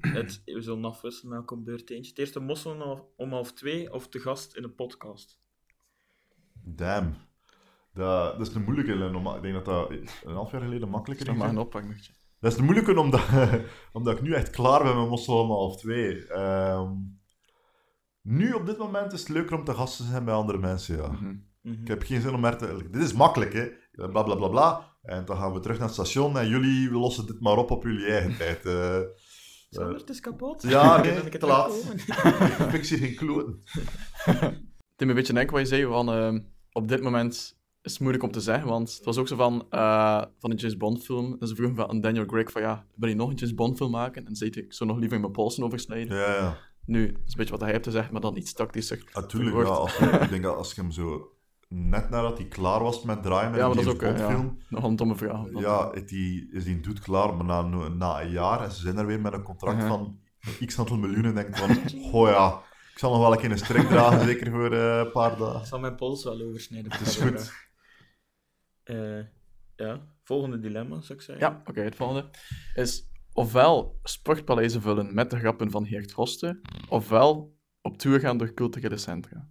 [0.00, 2.10] het, we zullen afwisselen met elke beurt eentje.
[2.10, 5.38] Het eerste mosselen om, om half twee of te gast in een podcast.
[6.64, 7.14] Damn.
[7.94, 8.94] Dat, dat is een moeilijke.
[8.94, 11.38] normaal- Ik denk dat dat een half jaar geleden makkelijker is.
[11.38, 11.54] maar een.
[12.40, 13.22] Dat is de moeilijke omdat,
[13.92, 16.26] omdat ik nu echt klaar ben met Mossel om half twee.
[16.26, 16.92] Ehm,
[18.22, 20.96] nu op dit moment is het leuker om te gast te zijn bij andere mensen,
[20.96, 21.08] ja.
[21.12, 21.34] Mhm.
[21.62, 21.80] Mhm.
[21.80, 22.88] Ik heb geen zin om er te...
[22.90, 23.68] Dit is makkelijk, hè.
[24.08, 24.88] Bla, bla, bla, bla.
[25.02, 27.82] En dan gaan we terug naar het station en jullie lossen dit maar op op
[27.82, 28.66] jullie eigen tijd.
[28.66, 28.98] eh.
[29.70, 30.62] Sander, het is kapot.
[30.62, 31.72] Ja, nee, ik het te laat.
[32.74, 33.62] ik hier geen kloten.
[34.96, 36.40] Me een beetje denken wat je zei van ehm,
[36.72, 39.66] op dit moment is het moeilijk om te zeggen, want het was ook zo van,
[39.70, 41.36] eh, van een James Bond film.
[41.40, 43.76] En ze vroegen van aan Daniel Craig van ja, wil je nog een James Bond
[43.76, 44.16] film maken?
[44.18, 46.16] En dan zei ik zou nog liever mijn polsen oversnijden.
[46.16, 46.56] Ja, ja.
[46.84, 49.04] Nu, dat is een beetje wat hij heeft te zeggen, maar dan iets tactischer.
[49.14, 49.62] Natuurlijk, ja.
[49.72, 51.32] Als je- ik denk dat als je hem zo...
[51.74, 54.28] Net nadat hij klaar was met draaien met Ja, een maar dat is ook ja,
[54.28, 54.58] film...
[54.68, 55.46] nog een domme vraag.
[55.54, 58.96] Ja, is die, is die doet klaar, maar na, na een jaar en ze zijn
[58.98, 60.20] er weer met een contract van
[60.66, 61.34] x aantal miljoenen.
[61.34, 61.70] Denk ik van,
[62.12, 62.62] oh ja,
[62.92, 65.38] ik zal nog wel een keer een strik dragen, zeker voor eh, een paar Ik
[65.38, 65.66] dagen.
[65.66, 66.92] zal mijn pols wel oversnijden.
[66.92, 67.52] Het is goed.
[68.82, 69.20] Eh,
[69.76, 71.46] ja, volgende dilemma, zou ik zeggen.
[71.48, 72.30] Ja, oké, het volgende
[72.74, 78.54] is ofwel sportpaleizen vullen met de grappen van Geert Hoste, ofwel op tour gaan door
[78.54, 79.48] culturele centra.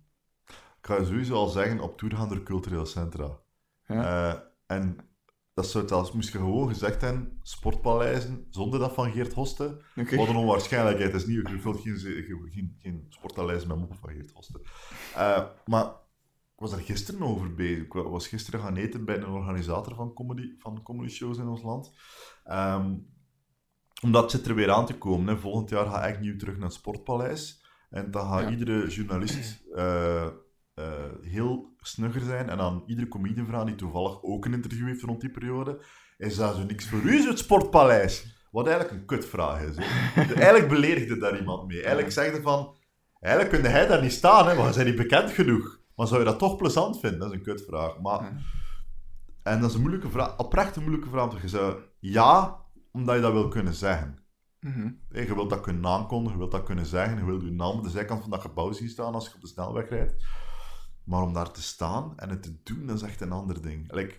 [0.82, 3.40] Ik ga sowieso al zeggen, op tour gaan door culturele centra.
[3.86, 4.32] Ja.
[4.32, 4.40] Eh,
[4.78, 4.98] en
[5.54, 9.82] dat zou als moest je gewoon gezegd hebben, sportpaleizen, zonder dat van Geert Hoste.
[9.96, 10.16] Oké.
[10.16, 11.50] Wat een onwaarschijnlijkheid is niet.
[11.50, 14.62] Je vult geen, geen, geen, sportpaleizen met moppen van Geert Hoste.
[15.16, 17.84] Eh, maar ik was er gisteren over bezig.
[17.84, 21.62] Ik was gisteren gaan eten bij een organisator van comedy, van comedy shows in ons
[21.62, 21.92] land.
[22.44, 22.96] Ehm,
[24.02, 25.28] omdat het zit er weer aan te komen.
[25.28, 25.38] Hè.
[25.38, 27.64] Volgend jaar ga ik nieuw terug naar het Sportpaleis.
[27.90, 28.50] En dan gaat Ja.
[28.50, 30.28] iedere journalist eh,
[30.80, 32.50] eh, heel snugger zijn.
[32.50, 35.84] En dan iedere comedian vragen die toevallig ook een interview heeft rond die periode.
[36.18, 38.38] Is dat zo niks voor u, is het Sportpaleis?
[38.52, 39.76] Wat eigenlijk een kutvraag is.
[40.16, 41.78] Eigenlijk beledigde daar iemand mee.
[41.78, 42.76] Eigenlijk zegde van...
[43.20, 45.80] Eigenlijk kunde hij daar niet staan, hè, want hij zijn niet bekend genoeg.
[45.96, 47.20] Maar zou je dat toch plezant vinden?
[47.20, 48.00] Dat is een kutvraag.
[48.00, 48.44] Maar...
[49.44, 50.38] En dat is een moeilijke vraag.
[50.38, 51.30] Oprecht een moeilijke vraag.
[51.30, 51.80] Want je zou...
[52.00, 52.60] Ja,
[52.92, 54.20] omdat je dat wil kunnen zeggen.
[54.60, 54.92] Mhm.
[55.10, 57.78] Hey, je wilt dat kunnen aankondigen, je wilt dat kunnen zeggen, je wilt je naam
[57.78, 60.16] op de zijkant van dat gebouw zien staan als je op de snelweg rijdt.
[61.10, 63.92] Maar om daar te staan en het te doen, dat is echt een ander ding.
[63.92, 64.16] Like,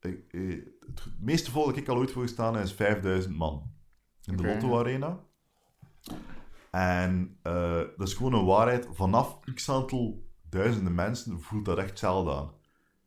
[0.00, 3.72] eh, eh, het meeste volk dat ik al ooit voor gestaan heb, is 5000 man.
[4.24, 4.52] In de Oké.
[4.52, 5.20] Lotto Arena.
[6.70, 8.88] En eh, dat is gewoon een waarheid.
[8.92, 12.50] Vanaf x aantal duizenden mensen voelt dat echt hetzelfde aan.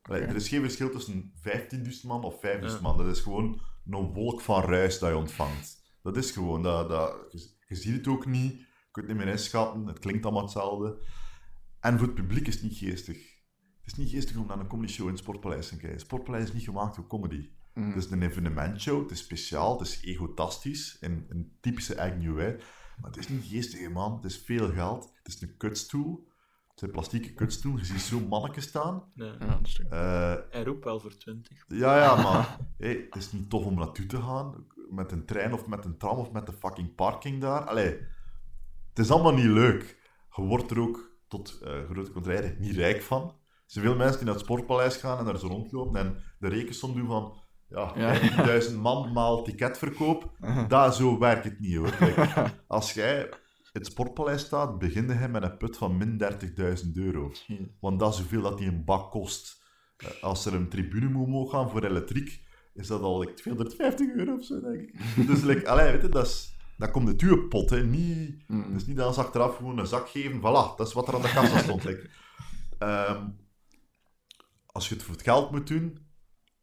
[0.03, 0.25] Like.
[0.25, 2.79] Er is geen verschil tussen 15.000 man of 5.000 Ja.
[2.81, 2.97] man.
[2.97, 5.81] Dat is gewoon een wolk van ruis dat je ontvangt.
[6.01, 9.25] Dat is gewoon, dat, dat, je, je ziet het ook niet, je kunt het niet
[9.25, 10.97] meer inschatten, het klinkt allemaal hetzelfde.
[11.83, 13.17] En voor het publiek is het niet geestig.
[13.81, 15.91] Het is niet geestig om naar een comedy show in het Sportpaleis te kijken.
[15.91, 17.49] Het Sportpaleis is niet gemaakt voor comedy.
[17.73, 17.87] Mm.
[17.87, 22.55] Het is een evenementshow, het is speciaal, het is egotastisch, in een typische Agnew way.
[23.01, 24.15] Maar het is niet geestig, man.
[24.15, 25.11] Het is veel geld.
[25.23, 26.27] Het is een kutstoel.
[26.69, 27.77] Het zijn plastieke kutstoel.
[27.77, 29.03] Je ziet zo'n manneke staan.
[29.13, 29.31] Nee.
[29.31, 31.63] Ja, dat is toch- Eh, Hij roept wel voor 20.
[31.67, 34.65] ja, ja, maar hey, het is niet tof om naartoe te gaan.
[34.89, 37.61] Met een trein of met een tram of met de fucking parking daar.
[37.65, 37.89] Allee,
[38.89, 40.01] het is allemaal niet leuk.
[40.35, 43.21] Je wordt er ook tot eh, grote contraire niet rijk van.
[43.23, 43.33] Er
[43.65, 46.93] zijn veel mensen die naar het sportpaleis gaan en daar zo rondlopen en de rekensom
[46.93, 47.33] doen van
[47.69, 48.61] ja, Ja.
[48.69, 50.31] 15.000 man maal ticketverkoop.
[50.67, 51.91] Dat, zo werkt het niet hoor.
[51.95, 52.33] Kijk,
[52.67, 53.29] als jij in
[53.81, 56.21] het sportpaleis staat, begin je met een put van min
[56.85, 57.31] 30.000 euro.
[57.79, 59.61] Want dat is zoveel dat die een bak kost.
[59.97, 62.41] Eh, Als er een tribune moet mogen gaan voor elektriek,
[62.73, 65.27] is dat al like, 250 euro of zo, denk ik.
[65.27, 66.52] Dus like, allee, weet je, dat, is,
[66.83, 67.83] dat komt uw pot, hè.
[67.85, 68.73] Niet, Mm.
[68.73, 70.37] dus niet dat ze achteraf gewoon een zak geven.
[70.39, 71.83] Voilà, dat is wat er aan de kassa stond.
[71.83, 72.09] like.
[72.77, 73.27] Ehm,
[74.65, 75.97] als je het voor het geld moet doen,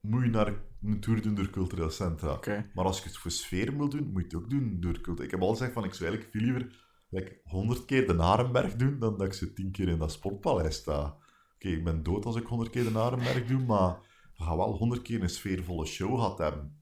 [0.01, 2.37] moet je naar een tour doen door cultureel centra.
[2.75, 5.25] Maar als je het voor sfeer wil doen, moet je het ook doen door cultuur.
[5.25, 8.75] Ik heb al gezegd van, ik zou eigenlijk veel liever like, 100 keer de Narenberg
[8.77, 11.17] doen, dan dat ik ze 10 keer in dat sportpaleis sta.
[11.55, 13.99] Oké, ik ben dood als ik 100 keer de Narenberg doe, maar
[14.35, 16.80] je gaat wel 100 keer een sfeervolle show gehad hebben.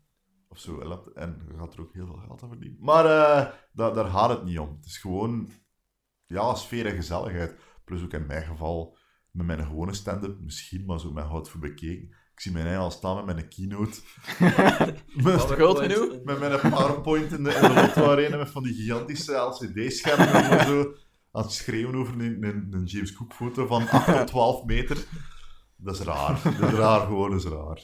[0.48, 0.80] Of zo,
[1.14, 2.78] en je gaat er ook heel veel geld aan verdienen.
[2.80, 4.76] Maar eh, da- daar gaat het niet om.
[4.76, 5.50] Het is gewoon,
[6.26, 7.56] ja, sfeer en gezelligheid.
[7.84, 8.96] Plus ook in mijn geval,
[9.30, 12.08] met mijn gewone stand-up, misschien, maar zo met hout voor bekeken.
[12.34, 14.00] Ik zie mij eigen al staan met mijn keynote.
[15.24, 16.24] met, groot genoeg?
[16.24, 20.66] met mijn PowerPoint in de, in de Lotto Arena, met van die gigantische LCD-schermen en
[20.66, 20.94] zo.
[21.32, 25.04] Aan het schreeuwen over een, een, een James Cook-foto van 8 tot 12 meter.
[25.76, 26.40] Dat is raar.
[26.58, 27.82] Dat is raar, gewoon is raar.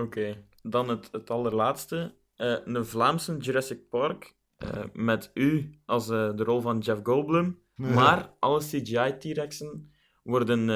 [0.00, 2.14] Oké, dan het, het allerlaatste.
[2.40, 4.38] Eh, een Vlaamse Jurassic Park.
[4.56, 7.58] eh, met u als eh, de rol van Jeff Goldblum.
[7.74, 9.92] Maar alle CGI-T-Rexen
[10.22, 10.68] worden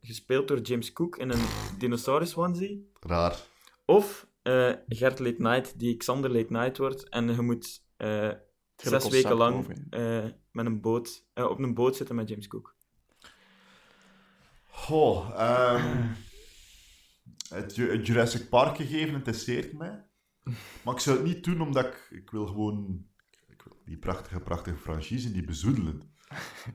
[0.00, 1.46] gespeeld door James Cook in een
[1.78, 2.90] dinosaurus onesie.
[3.00, 3.36] Raar.
[3.84, 4.26] Of
[4.88, 7.08] Gert Late Night, die Xander Late Night wordt.
[7.08, 7.82] En je moet
[8.76, 9.66] zes weken lang
[10.50, 12.74] met een boot, op een boot zitten met James Cook.
[14.70, 16.06] Goh, ehm,
[17.48, 20.06] het, Ju- het Jurassic Park gegeven interesseert mij.
[20.84, 23.06] Maar ik zou het niet doen omdat ik, ik wil gewoon
[23.48, 26.02] ik wil die prachtige, prachtige franchise, die bezoedelen.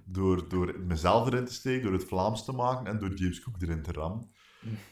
[0.06, 3.62] Door, door mezelf erin te steken, door het Vlaams te maken en door James Cook
[3.62, 4.32] erin te rammen.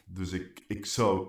[0.05, 1.27] Dus ik, ik zou...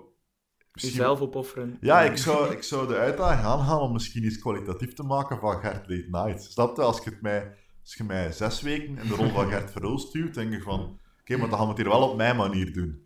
[0.71, 1.77] misschien- Jezelf opofferen.
[1.81, 5.59] Ja, ik zou, ik zou de uitdaging aangaan om misschien iets kwalitatief te maken van
[5.59, 6.43] Gert Late Night.
[6.43, 6.81] Snap je?
[6.81, 9.97] Als je, het mij, als je mij zes weken in de rol van Gert Verhul
[9.99, 10.99] stuurt, denk ik van...
[11.19, 13.02] Oké, maar dan gaan we het hier wel op mijn manier doen.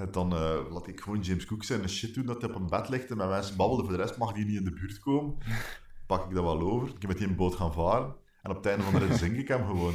[0.00, 2.68] En dan eh, laat ik gewoon James Cook zijn shit doen dat hij op een
[2.68, 3.84] bed ligt en met mensen babbelen.
[3.84, 5.36] Voor de rest mag die niet in de buurt komen.
[6.06, 6.88] Pak ik dat wel over.
[6.88, 8.14] Ik heb met die een boot gaan varen.
[8.42, 9.94] En op het einde van de rit zink ik hem gewoon.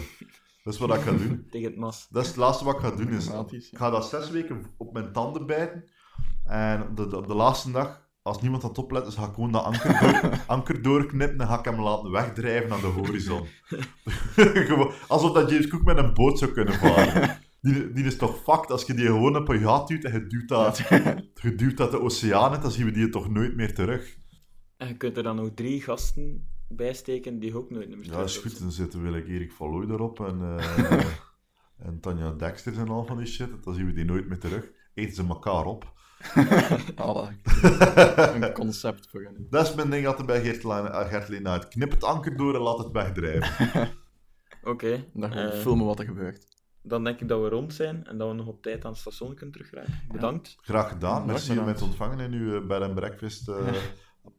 [0.64, 1.46] Dat is wat ik ga doen.
[1.52, 2.08] Tegen het mas.
[2.10, 3.10] Dat is het laatste wat ik ga doen.
[3.10, 3.72] Is, Dramatisch, ja.
[3.72, 5.84] ik ga dat zes weken op mijn tanden bijten.
[6.46, 9.52] En op de, de laatste dag, als niemand aan het opletten is, ga ik gewoon
[9.52, 13.48] dat anker, door, anker doorknippen en ga ik hem laten wegdrijven naar de horizon.
[14.36, 17.44] Gewoon, Alsof dat James Cook met een boot zou kunnen varen.
[17.66, 20.28] Die, die is toch fucked als je die gewoon op een gat duwt en je
[20.28, 20.78] duwt dat,
[21.42, 24.18] je duwt dat de oceaan in, dan zien we die toch nooit meer terug.
[24.78, 28.24] En je kunt er dan nog drie gasten bij steken die ook nooit meer Ja,
[28.24, 28.62] is terug goed.
[28.62, 31.06] Dan zitten we like Erik van Looy erop en, eh,
[31.88, 33.64] en Tanja Dexter en al van die shit.
[33.64, 34.72] Dan zien we die nooit meer terug.
[34.94, 35.94] Eten ze elkaar op.
[36.96, 37.30] Ah,
[38.36, 39.48] een concept voor hen.
[39.50, 41.68] Dat is mijn ding altijd bij Gert, Laan- eh, Gert Leen uit.
[41.68, 43.90] Knip het anker door en laat het wegdrijven.
[44.64, 45.06] Oké.
[45.14, 46.48] Dan gewoon eh, filmen wat er gebeurt.
[46.88, 49.00] Dan denk ik dat we rond zijn en dat we nog op tijd aan het
[49.00, 50.00] station kunnen terugrijden.
[50.12, 50.58] Bedankt.
[50.62, 51.20] Graag gedaan.
[51.20, 53.48] Ja, Merci om te ontvangen in uw eh, bed and breakfast.
[53.48, 53.56] eh,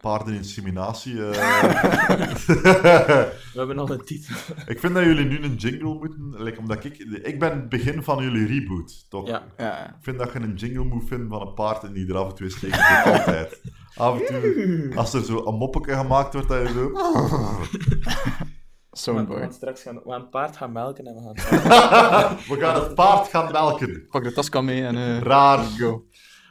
[0.00, 1.12] Paardeninseminatie.
[1.26, 1.30] eh.
[2.46, 4.34] We hebben al een titel.
[4.66, 6.34] ik vind dat jullie nu een jingle moeten.
[6.42, 9.28] like, omdat ik, ik ben het begin van jullie reboot, toch?
[9.28, 9.46] Ja.
[9.56, 12.16] Ja, Ik vind dat je een jingle moet vinden van een paard en die er
[12.16, 12.76] af en toe steekt.
[12.76, 13.60] voor altijd.
[13.94, 16.90] Af en toe, als er zo een moppetje gemaakt wordt, dat je zo...
[18.96, 19.38] We Soundboy.
[19.40, 21.34] gaan straks gaan, we gaan een paard gaan melken en we gaan...
[22.56, 24.06] We gaan het paard gaan melken.
[24.10, 25.58] Pak de taskan mee en eh, Raar.
[25.64, 26.06] go.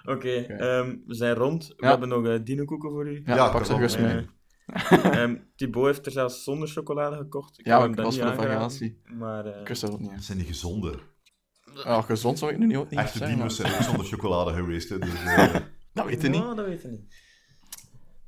[0.06, 1.68] Oké, ehm, we zijn rond.
[1.68, 1.89] We Ja.
[1.89, 3.22] hebben nog uh, dinokoeken voor u.
[3.26, 4.28] Ja, Ja, pak ze gerust mee.
[4.89, 7.60] Ehm, Thibaut heeft er zelfs zonder chocolade gekocht.
[7.60, 9.02] Ik Ja, hem dat was voor de variatie.
[9.18, 10.24] Maar eh, Ik wist dat ook niet.
[10.24, 10.93] Zijn die gezonde.
[11.84, 13.38] Ja, gezond zou ik nu niet, niet Echte zeggen.
[13.38, 14.89] dino's maar- zijn ook zonder chocolade geweest.
[14.89, 15.10] Hè, dus,
[15.93, 16.41] Dat weet je niet.
[16.41, 17.16] Dat weten we niet.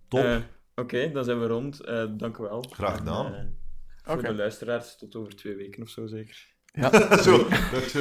[0.08, 0.42] top.
[0.76, 1.80] Oké, dan zijn we rond.
[1.80, 2.66] Eh, dank u wel.
[2.70, 3.34] Graag gedaan.
[3.34, 3.58] En,
[4.08, 6.56] voor de luisteraars tot over twee weken of zo zeker.
[6.74, 7.96] Ja, zo, is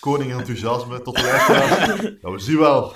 [0.00, 2.02] koning enthousiasme tot de luisteraars.
[2.20, 2.94] Ja, we zien wel.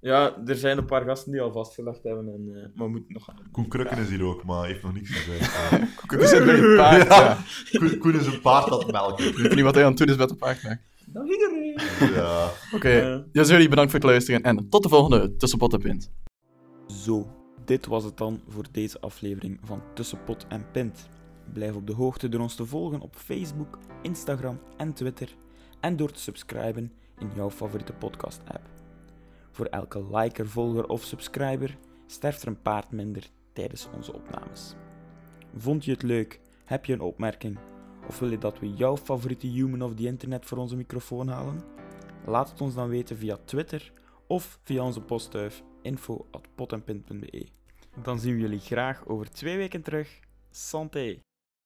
[0.00, 3.12] Ja, er zijn een paar gasten die al vastgelegd hebben, en, eh, maar we moeten
[3.12, 3.28] nog.
[3.52, 6.28] Koen Krukken is hier ook, maar heeft nog niks gezegd.
[6.30, 7.06] Zit bij je paard.
[7.08, 7.38] Ja.
[7.78, 9.26] Koen, Koen is een paard dat melken.
[9.26, 10.62] Ik weet niet wat hij aan het doen is met de paard.
[10.62, 11.78] maar- Dag iedereen.
[12.14, 12.50] Ja.
[12.72, 13.24] Oké, Ja.
[13.32, 16.10] dus jullie bedankt voor het luisteren en tot de volgende Tussenpot en Pint.
[16.86, 17.26] Zo,
[17.64, 21.08] dit was het dan voor deze aflevering van Tussenpot en Pint.
[21.52, 25.36] Blijf op de hoogte door ons te volgen op Facebook, Instagram en Twitter
[25.80, 28.68] en door te subscriben in jouw favoriete podcast-app.
[29.50, 34.74] Voor elke liker, volger of subscriber sterft er een paard minder tijdens onze opnames.
[35.56, 36.40] Vond je het leuk?
[36.64, 37.58] Heb je een opmerking?
[38.08, 41.60] Of wil je dat we jouw favoriete human of the internet voor onze microfoon halen?
[42.26, 43.92] Laat het ons dan weten via Twitter
[44.26, 47.46] of via onze postduif info.potenpint.be.
[48.02, 50.20] Dan zien we jullie graag over twee weken terug.
[50.50, 51.18] Santé!